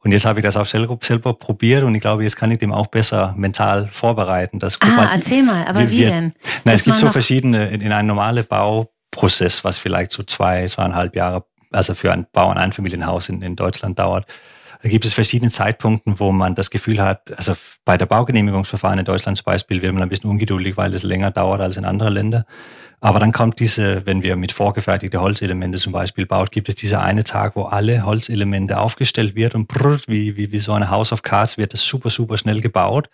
Und 0.02 0.12
jetzt 0.12 0.24
habe 0.24 0.40
ich 0.40 0.44
das 0.44 0.56
auch 0.56 0.66
selber, 0.66 0.98
selber 1.02 1.34
probiert 1.34 1.84
und 1.84 1.94
ich 1.94 2.00
glaube, 2.00 2.22
jetzt 2.22 2.36
kann 2.36 2.50
ich 2.50 2.58
dem 2.58 2.72
auch 2.72 2.86
besser 2.86 3.34
mental 3.36 3.86
vorbereiten. 3.88 4.58
Das, 4.58 4.80
ah, 4.80 4.86
mal, 4.86 5.10
erzähl 5.12 5.42
mal, 5.42 5.66
aber 5.66 5.80
wie, 5.82 5.98
wie 5.98 6.04
denn? 6.04 6.32
Na, 6.64 6.72
es 6.72 6.84
gibt 6.84 6.96
so 6.96 7.08
verschiedene, 7.08 7.68
in, 7.68 7.82
in 7.82 7.92
einem 7.92 8.08
normalen 8.08 8.44
Bauprozess, 8.46 9.62
was 9.62 9.78
vielleicht 9.78 10.10
so 10.10 10.22
zwei, 10.22 10.66
zweieinhalb 10.66 11.14
Jahre, 11.14 11.44
also 11.70 11.94
für 11.94 12.12
ein 12.12 12.26
Bau- 12.32 12.50
und 12.50 12.56
Einfamilienhaus 12.56 13.28
in, 13.28 13.42
in 13.42 13.56
Deutschland 13.56 13.98
dauert, 13.98 14.26
da 14.82 14.88
gibt 14.88 15.04
es 15.04 15.12
verschiedene 15.12 15.50
Zeitpunkte, 15.50 16.18
wo 16.18 16.32
man 16.32 16.54
das 16.54 16.70
Gefühl 16.70 17.02
hat, 17.02 17.36
also 17.36 17.52
bei 17.84 17.98
der 17.98 18.06
Baugenehmigungsverfahren 18.06 18.98
in 18.98 19.04
Deutschland 19.04 19.36
zum 19.36 19.44
Beispiel 19.44 19.82
wird 19.82 19.92
man 19.92 20.02
ein 20.02 20.08
bisschen 20.08 20.30
ungeduldig, 20.30 20.76
weil 20.76 20.94
es 20.94 21.02
länger 21.02 21.30
dauert 21.30 21.60
als 21.60 21.76
in 21.76 21.84
anderen 21.84 22.14
Ländern. 22.14 22.44
Aber 23.02 23.18
dann 23.18 23.32
kommt 23.32 23.60
diese, 23.60 24.04
wenn 24.06 24.22
wir 24.22 24.36
mit 24.36 24.52
vorgefertigten 24.52 25.20
Holzelemente 25.20 25.78
zum 25.78 25.92
Beispiel 25.92 26.26
baut, 26.26 26.50
gibt 26.50 26.68
es 26.68 26.74
dieser 26.74 27.02
eine 27.02 27.24
Tag, 27.24 27.56
wo 27.56 27.64
alle 27.64 28.04
Holzelemente 28.04 28.78
aufgestellt 28.78 29.34
wird 29.34 29.54
und 29.54 29.68
brrr, 29.68 29.98
wie, 30.06 30.36
wie, 30.36 30.52
wie 30.52 30.58
so 30.58 30.72
eine 30.72 30.90
House 30.90 31.12
of 31.12 31.22
Cards 31.22 31.56
wird 31.56 31.72
das 31.72 31.82
super, 31.82 32.10
super 32.10 32.36
schnell 32.36 32.60
gebaut. 32.60 33.08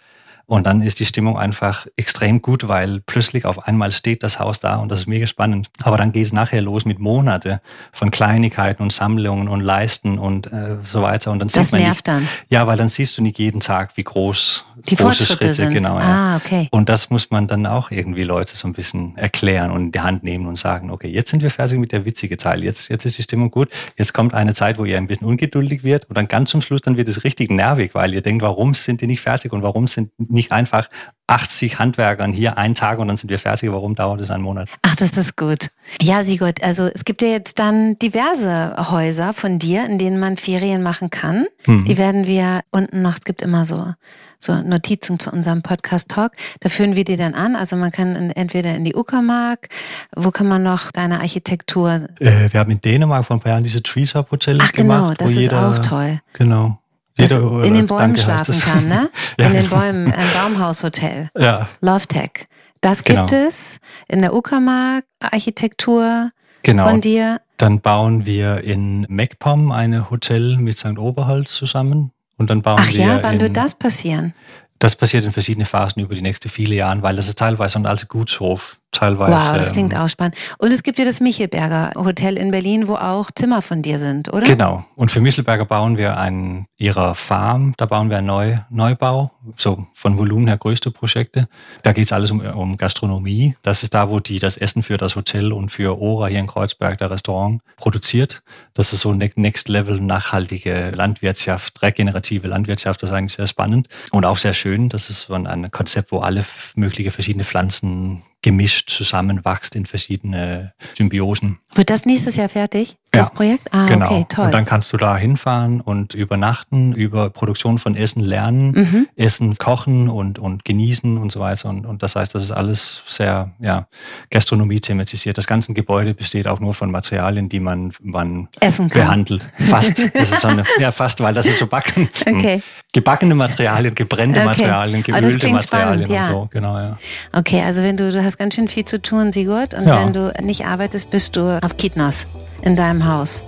Und 0.48 0.64
dann 0.64 0.80
ist 0.80 1.00
die 1.00 1.06
Stimmung 1.06 1.36
einfach 1.36 1.88
extrem 1.96 2.40
gut, 2.40 2.68
weil 2.68 3.00
plötzlich 3.00 3.44
auf 3.44 3.66
einmal 3.66 3.90
steht 3.90 4.22
das 4.22 4.38
Haus 4.38 4.60
da 4.60 4.76
und 4.76 4.88
das 4.90 5.00
ist 5.00 5.06
mega 5.08 5.26
spannend. 5.26 5.68
Aber 5.82 5.96
dann 5.96 6.12
geht 6.12 6.24
es 6.24 6.32
nachher 6.32 6.62
los 6.62 6.84
mit 6.84 7.00
Monate 7.00 7.60
von 7.92 8.12
Kleinigkeiten 8.12 8.80
und 8.82 8.92
Sammlungen 8.92 9.48
und 9.48 9.60
Leisten 9.60 10.18
und 10.18 10.52
äh, 10.52 10.76
so 10.84 11.02
weiter. 11.02 11.32
Und 11.32 11.40
dann 11.40 11.48
das 11.48 11.64
sieht 11.64 11.72
man 11.72 11.80
nervt 11.80 11.96
nicht, 11.96 12.08
dann. 12.08 12.28
Ja, 12.48 12.66
weil 12.68 12.76
dann 12.76 12.88
siehst 12.88 13.18
du 13.18 13.22
nicht 13.22 13.38
jeden 13.38 13.58
Tag, 13.58 13.96
wie 13.96 14.04
groß 14.04 14.66
die 14.76 14.94
große 14.94 15.02
Fortschritte 15.02 15.26
Schritte 15.32 15.54
sind. 15.54 15.72
genau. 15.72 15.98
Ja. 15.98 16.04
Ah, 16.04 16.36
okay. 16.36 16.68
Und 16.70 16.88
das 16.88 17.10
muss 17.10 17.30
man 17.30 17.48
dann 17.48 17.66
auch 17.66 17.90
irgendwie 17.90 18.22
Leute 18.22 18.56
so 18.56 18.68
ein 18.68 18.72
bisschen 18.72 19.16
erklären 19.16 19.72
und 19.72 19.86
in 19.86 19.92
die 19.92 20.00
Hand 20.00 20.22
nehmen 20.22 20.46
und 20.46 20.58
sagen, 20.58 20.90
okay, 20.90 21.08
jetzt 21.08 21.30
sind 21.30 21.42
wir 21.42 21.50
fertig 21.50 21.78
mit 21.78 21.90
der 21.90 22.04
witzige 22.04 22.36
Teil. 22.36 22.62
Jetzt, 22.62 22.88
jetzt 22.88 23.04
ist 23.04 23.18
die 23.18 23.22
Stimmung 23.22 23.50
gut. 23.50 23.68
Jetzt 23.96 24.14
kommt 24.14 24.32
eine 24.32 24.54
Zeit, 24.54 24.78
wo 24.78 24.84
ihr 24.84 24.96
ein 24.96 25.08
bisschen 25.08 25.26
ungeduldig 25.26 25.82
wird 25.82 26.04
und 26.04 26.16
dann 26.16 26.28
ganz 26.28 26.50
zum 26.50 26.62
Schluss 26.62 26.82
dann 26.82 26.96
wird 26.96 27.08
es 27.08 27.24
richtig 27.24 27.50
nervig, 27.50 27.94
weil 27.94 28.14
ihr 28.14 28.20
denkt, 28.20 28.42
warum 28.42 28.74
sind 28.74 29.00
die 29.00 29.06
nicht 29.06 29.20
fertig 29.20 29.52
und 29.52 29.62
warum 29.62 29.88
sind 29.88 30.10
nicht 30.36 30.52
einfach 30.52 30.88
80 31.28 31.80
Handwerkern 31.80 32.32
hier 32.32 32.56
einen 32.56 32.74
Tag 32.74 33.00
und 33.00 33.08
dann 33.08 33.16
sind 33.16 33.30
wir 33.30 33.38
fertig. 33.38 33.72
Warum 33.72 33.96
dauert 33.96 34.20
es 34.20 34.30
einen 34.30 34.44
Monat? 34.44 34.68
Ach, 34.82 34.94
das 34.94 35.16
ist 35.16 35.36
gut. 35.36 35.70
Ja, 36.00 36.22
Sigurd, 36.22 36.62
also 36.62 36.86
es 36.86 37.04
gibt 37.04 37.20
ja 37.20 37.28
jetzt 37.28 37.58
dann 37.58 37.98
diverse 37.98 38.76
Häuser 38.90 39.32
von 39.32 39.58
dir, 39.58 39.84
in 39.86 39.98
denen 39.98 40.20
man 40.20 40.36
Ferien 40.36 40.82
machen 40.82 41.10
kann. 41.10 41.46
Mhm. 41.66 41.84
Die 41.84 41.98
werden 41.98 42.26
wir 42.26 42.60
unten 42.70 43.02
noch, 43.02 43.14
es 43.14 43.22
gibt 43.22 43.42
immer 43.42 43.64
so, 43.64 43.92
so 44.38 44.54
Notizen 44.54 45.18
zu 45.18 45.32
unserem 45.32 45.62
Podcast 45.62 46.10
Talk. 46.10 46.32
Da 46.60 46.68
führen 46.68 46.94
wir 46.94 47.04
die 47.04 47.16
dann 47.16 47.34
an. 47.34 47.56
Also 47.56 47.74
man 47.74 47.90
kann 47.90 48.14
in, 48.14 48.30
entweder 48.30 48.74
in 48.76 48.84
die 48.84 48.94
Uckermark, 48.94 49.68
wo 50.14 50.30
kann 50.30 50.46
man 50.46 50.62
noch 50.62 50.92
deine 50.92 51.20
Architektur? 51.20 52.06
Äh, 52.20 52.52
wir 52.52 52.60
haben 52.60 52.70
in 52.70 52.80
Dänemark 52.80 53.24
vor 53.24 53.36
ein 53.36 53.40
paar 53.40 53.52
Jahren 53.52 53.64
diese 53.64 53.82
Trees 53.82 54.14
Up 54.14 54.30
Hotels 54.30 54.62
Ach, 54.62 54.72
genau, 54.72 55.12
das 55.14 55.32
ist 55.32 55.38
jeder, 55.38 55.70
auch 55.70 55.78
toll. 55.80 56.20
Genau 56.34 56.78
das 57.16 57.30
in 57.32 57.74
den 57.74 57.86
Bäumen 57.86 58.14
Danke 58.14 58.20
schlafen 58.20 58.58
kann, 58.60 58.88
ne? 58.88 59.10
ja, 59.38 59.46
in 59.46 59.54
den 59.54 59.62
genau. 59.62 59.76
Bäumen, 59.76 60.12
ein 60.12 60.26
Baumhaushotel. 60.34 61.30
Ja. 61.38 61.68
LoveTech. 61.80 62.46
Das 62.80 63.04
gibt 63.04 63.30
genau. 63.30 63.48
es 63.48 63.78
in 64.08 64.20
der 64.20 64.34
Uckermark 64.34 65.04
Architektur 65.20 66.30
genau. 66.62 66.88
von 66.88 67.00
dir. 67.00 67.40
Dann 67.56 67.80
bauen 67.80 68.26
wir 68.26 68.62
in 68.64 69.06
MacPom 69.08 69.72
ein 69.72 70.10
Hotel 70.10 70.56
mit 70.58 70.76
St. 70.76 70.98
Oberholz 70.98 71.52
zusammen. 71.52 72.12
Und 72.36 72.50
dann 72.50 72.62
bauen 72.62 72.78
Ach 72.80 72.92
wir 72.92 73.06
ja, 73.06 73.22
wann 73.22 73.34
in, 73.34 73.40
wird 73.40 73.56
das 73.56 73.74
passieren? 73.74 74.34
Das 74.78 74.94
passiert 74.94 75.24
in 75.24 75.32
verschiedenen 75.32 75.66
Phasen 75.66 76.02
über 76.02 76.14
die 76.14 76.22
nächsten 76.22 76.50
viele 76.50 76.74
Jahre, 76.74 77.02
weil 77.02 77.16
das 77.16 77.28
ist 77.28 77.38
teilweise 77.38 77.78
ein 77.78 77.86
alter 77.86 78.06
Gutshof 78.06 78.78
teilweise. 78.92 79.32
Wow, 79.32 79.56
das 79.56 79.72
klingt 79.72 79.94
auch 79.94 80.08
spannend. 80.08 80.36
Und 80.58 80.72
es 80.72 80.82
gibt 80.82 80.98
ja 80.98 81.04
das 81.04 81.20
Michelberger 81.20 81.92
Hotel 81.94 82.36
in 82.36 82.50
Berlin, 82.50 82.88
wo 82.88 82.94
auch 82.94 83.30
Zimmer 83.34 83.62
von 83.62 83.82
dir 83.82 83.98
sind, 83.98 84.32
oder? 84.32 84.46
Genau. 84.46 84.84
Und 84.94 85.10
für 85.10 85.20
Michelberger 85.20 85.64
bauen 85.64 85.96
wir 85.96 86.16
an 86.16 86.66
ihrer 86.76 87.14
Farm, 87.14 87.74
da 87.76 87.86
bauen 87.86 88.10
wir 88.10 88.18
einen 88.18 88.26
Neu 88.26 88.58
Neubau, 88.70 89.30
so 89.54 89.86
von 89.94 90.18
Volumen 90.18 90.48
her 90.48 90.58
größte 90.58 90.90
Projekte. 90.90 91.48
Da 91.82 91.92
geht 91.92 92.04
es 92.04 92.12
alles 92.12 92.30
um, 92.30 92.40
um 92.40 92.76
Gastronomie. 92.76 93.56
Das 93.62 93.82
ist 93.82 93.94
da, 93.94 94.10
wo 94.10 94.20
die 94.20 94.38
das 94.38 94.56
Essen 94.56 94.82
für 94.82 94.96
das 94.96 95.16
Hotel 95.16 95.52
und 95.52 95.70
für 95.70 96.00
Ora 96.00 96.26
hier 96.26 96.40
in 96.40 96.46
Kreuzberg, 96.46 96.98
der 96.98 97.10
Restaurant, 97.10 97.62
produziert. 97.76 98.42
Das 98.74 98.92
ist 98.92 99.00
so 99.00 99.12
Next 99.12 99.68
Level 99.68 100.00
nachhaltige 100.00 100.90
Landwirtschaft, 100.94 101.82
regenerative 101.82 102.48
Landwirtschaft. 102.48 103.02
Das 103.02 103.10
ist 103.10 103.16
eigentlich 103.16 103.32
sehr 103.32 103.46
spannend 103.46 103.88
und 104.10 104.24
auch 104.24 104.36
sehr 104.36 104.54
schön. 104.54 104.88
Das 104.88 105.10
ist 105.10 105.22
so 105.22 105.34
ein 105.34 105.70
Konzept, 105.70 106.12
wo 106.12 106.18
alle 106.18 106.44
mögliche 106.74 107.10
verschiedene 107.10 107.44
Pflanzen 107.44 108.22
gemischt 108.42 108.90
zusammenwächst 108.90 109.74
in 109.74 109.86
verschiedene 109.86 110.74
Symbiosen. 110.96 111.58
Wird 111.74 111.90
das 111.90 112.06
nächstes 112.06 112.36
Jahr 112.36 112.48
fertig, 112.48 112.96
das 113.18 113.30
Projekt? 113.30 113.68
Ah, 113.72 113.86
genau. 113.86 114.06
okay, 114.06 114.26
toll. 114.28 114.46
Und 114.46 114.54
dann 114.54 114.64
kannst 114.64 114.92
du 114.92 114.96
da 114.96 115.16
hinfahren 115.16 115.80
und 115.80 116.14
übernachten, 116.14 116.92
über 116.92 117.30
Produktion 117.30 117.78
von 117.78 117.96
Essen 117.96 118.22
lernen, 118.22 118.72
mhm. 118.72 119.08
Essen 119.16 119.56
kochen 119.58 120.08
und, 120.08 120.38
und 120.38 120.64
genießen 120.64 121.18
und 121.18 121.32
so 121.32 121.40
weiter. 121.40 121.68
Und, 121.68 121.86
und 121.86 122.02
das 122.02 122.16
heißt, 122.16 122.34
das 122.34 122.42
ist 122.42 122.50
alles 122.50 123.02
sehr 123.06 123.52
ja, 123.60 123.86
Gastronomie 124.30 124.80
thematisiert. 124.80 125.38
Das 125.38 125.46
ganze 125.46 125.72
Gebäude 125.74 126.14
besteht 126.14 126.48
auch 126.48 126.60
nur 126.60 126.74
von 126.74 126.90
Materialien, 126.90 127.48
die 127.48 127.60
man, 127.60 127.92
man 128.02 128.48
Essen 128.60 128.88
kann. 128.88 129.02
behandelt. 129.02 129.48
Fast. 129.58 130.10
Das 130.16 130.30
ist 130.32 130.40
so 130.40 130.48
eine, 130.48 130.62
ja, 130.78 130.90
fast, 130.90 131.20
weil 131.20 131.34
das 131.34 131.46
ist 131.46 131.58
so 131.58 131.66
backen. 131.66 132.08
Okay. 132.26 132.62
Gebackene 132.92 133.34
Materialien, 133.34 133.94
gebrennte 133.94 134.40
okay. 134.40 134.48
Materialien, 134.48 135.02
geölte 135.02 135.48
Materialien 135.48 135.60
spannend, 135.60 136.08
ja. 136.08 136.20
und 136.20 136.24
so. 136.24 136.48
Genau, 136.50 136.78
ja. 136.78 136.98
Okay, 137.32 137.60
also 137.62 137.82
wenn 137.82 137.96
du, 137.96 138.10
du 138.10 138.24
hast 138.24 138.38
ganz 138.38 138.54
schön 138.54 138.68
viel 138.68 138.84
zu 138.84 139.00
tun, 139.00 139.32
Sigurd. 139.32 139.74
Und 139.74 139.86
ja. 139.86 140.00
wenn 140.00 140.12
du 140.12 140.32
nicht 140.42 140.64
arbeitest, 140.66 141.10
bist 141.10 141.36
du 141.36 141.58
auf 141.62 141.76
Kitnos 141.76 142.26
in 142.62 142.74
deinem 142.76 143.04
Haus. 143.06 143.44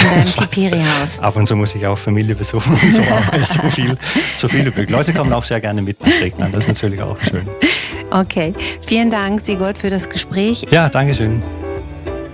In 0.00 0.08
deinem 0.08 0.24
Kipiri-Haus. 0.50 1.18
Ab 1.18 1.36
und 1.36 1.46
zu 1.46 1.56
muss 1.56 1.74
ich 1.74 1.86
auch 1.86 1.98
Familie 1.98 2.34
besuchen 2.34 2.72
und 2.72 2.92
so, 2.92 3.02
aber 3.02 3.44
so 3.44 3.60
viel, 3.68 3.96
so 4.34 4.48
viele 4.48 4.70
Leute 4.70 5.12
kommen 5.12 5.32
auch 5.32 5.44
sehr 5.44 5.60
gerne 5.60 5.82
mit 5.82 6.00
nach 6.00 6.20
Regnern. 6.20 6.52
Das 6.52 6.64
ist 6.64 6.68
natürlich 6.68 7.00
auch 7.02 7.18
schön. 7.20 7.46
Okay. 8.10 8.52
Vielen 8.84 9.10
Dank, 9.10 9.40
Sigurd, 9.40 9.78
für 9.78 9.90
das 9.90 10.08
Gespräch. 10.08 10.66
Ja, 10.70 10.88
danke 10.88 11.14
schön. 11.14 11.42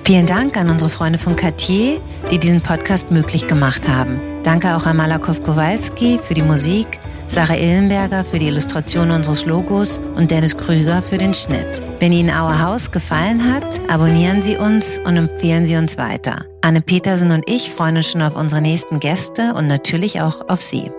Vielen 0.04 0.24
Dank 0.24 0.56
an 0.56 0.70
unsere 0.70 0.88
Freunde 0.88 1.18
von 1.18 1.34
Cartier, 1.34 2.00
die 2.30 2.38
diesen 2.38 2.60
Podcast 2.60 3.10
möglich 3.10 3.48
gemacht 3.48 3.88
haben. 3.88 4.20
Danke 4.44 4.76
auch 4.76 4.86
an 4.86 4.96
Malakow 4.96 5.42
Kowalski 5.42 6.20
für 6.22 6.34
die 6.34 6.44
Musik 6.44 7.00
Sarah 7.28 7.56
Illenberger 7.56 8.24
für 8.24 8.38
die 8.38 8.46
Illustration 8.48 9.10
unseres 9.10 9.46
Logos 9.46 9.98
und 10.14 10.30
Dennis 10.30 10.56
Krüger 10.56 11.02
für 11.02 11.18
den 11.18 11.34
Schnitt. 11.34 11.82
Wenn 11.98 12.12
Ihnen 12.12 12.30
Our 12.30 12.58
House 12.60 12.90
gefallen 12.90 13.52
hat, 13.52 13.80
abonnieren 13.90 14.42
Sie 14.42 14.56
uns 14.56 15.00
und 15.04 15.16
empfehlen 15.16 15.66
Sie 15.66 15.76
uns 15.76 15.98
weiter. 15.98 16.44
Anne 16.62 16.80
Petersen 16.80 17.30
und 17.30 17.48
ich 17.48 17.70
freuen 17.70 17.96
uns 17.96 18.10
schon 18.10 18.22
auf 18.22 18.36
unsere 18.36 18.60
nächsten 18.60 19.00
Gäste 19.00 19.54
und 19.54 19.66
natürlich 19.66 20.20
auch 20.20 20.48
auf 20.48 20.62
Sie. 20.62 20.90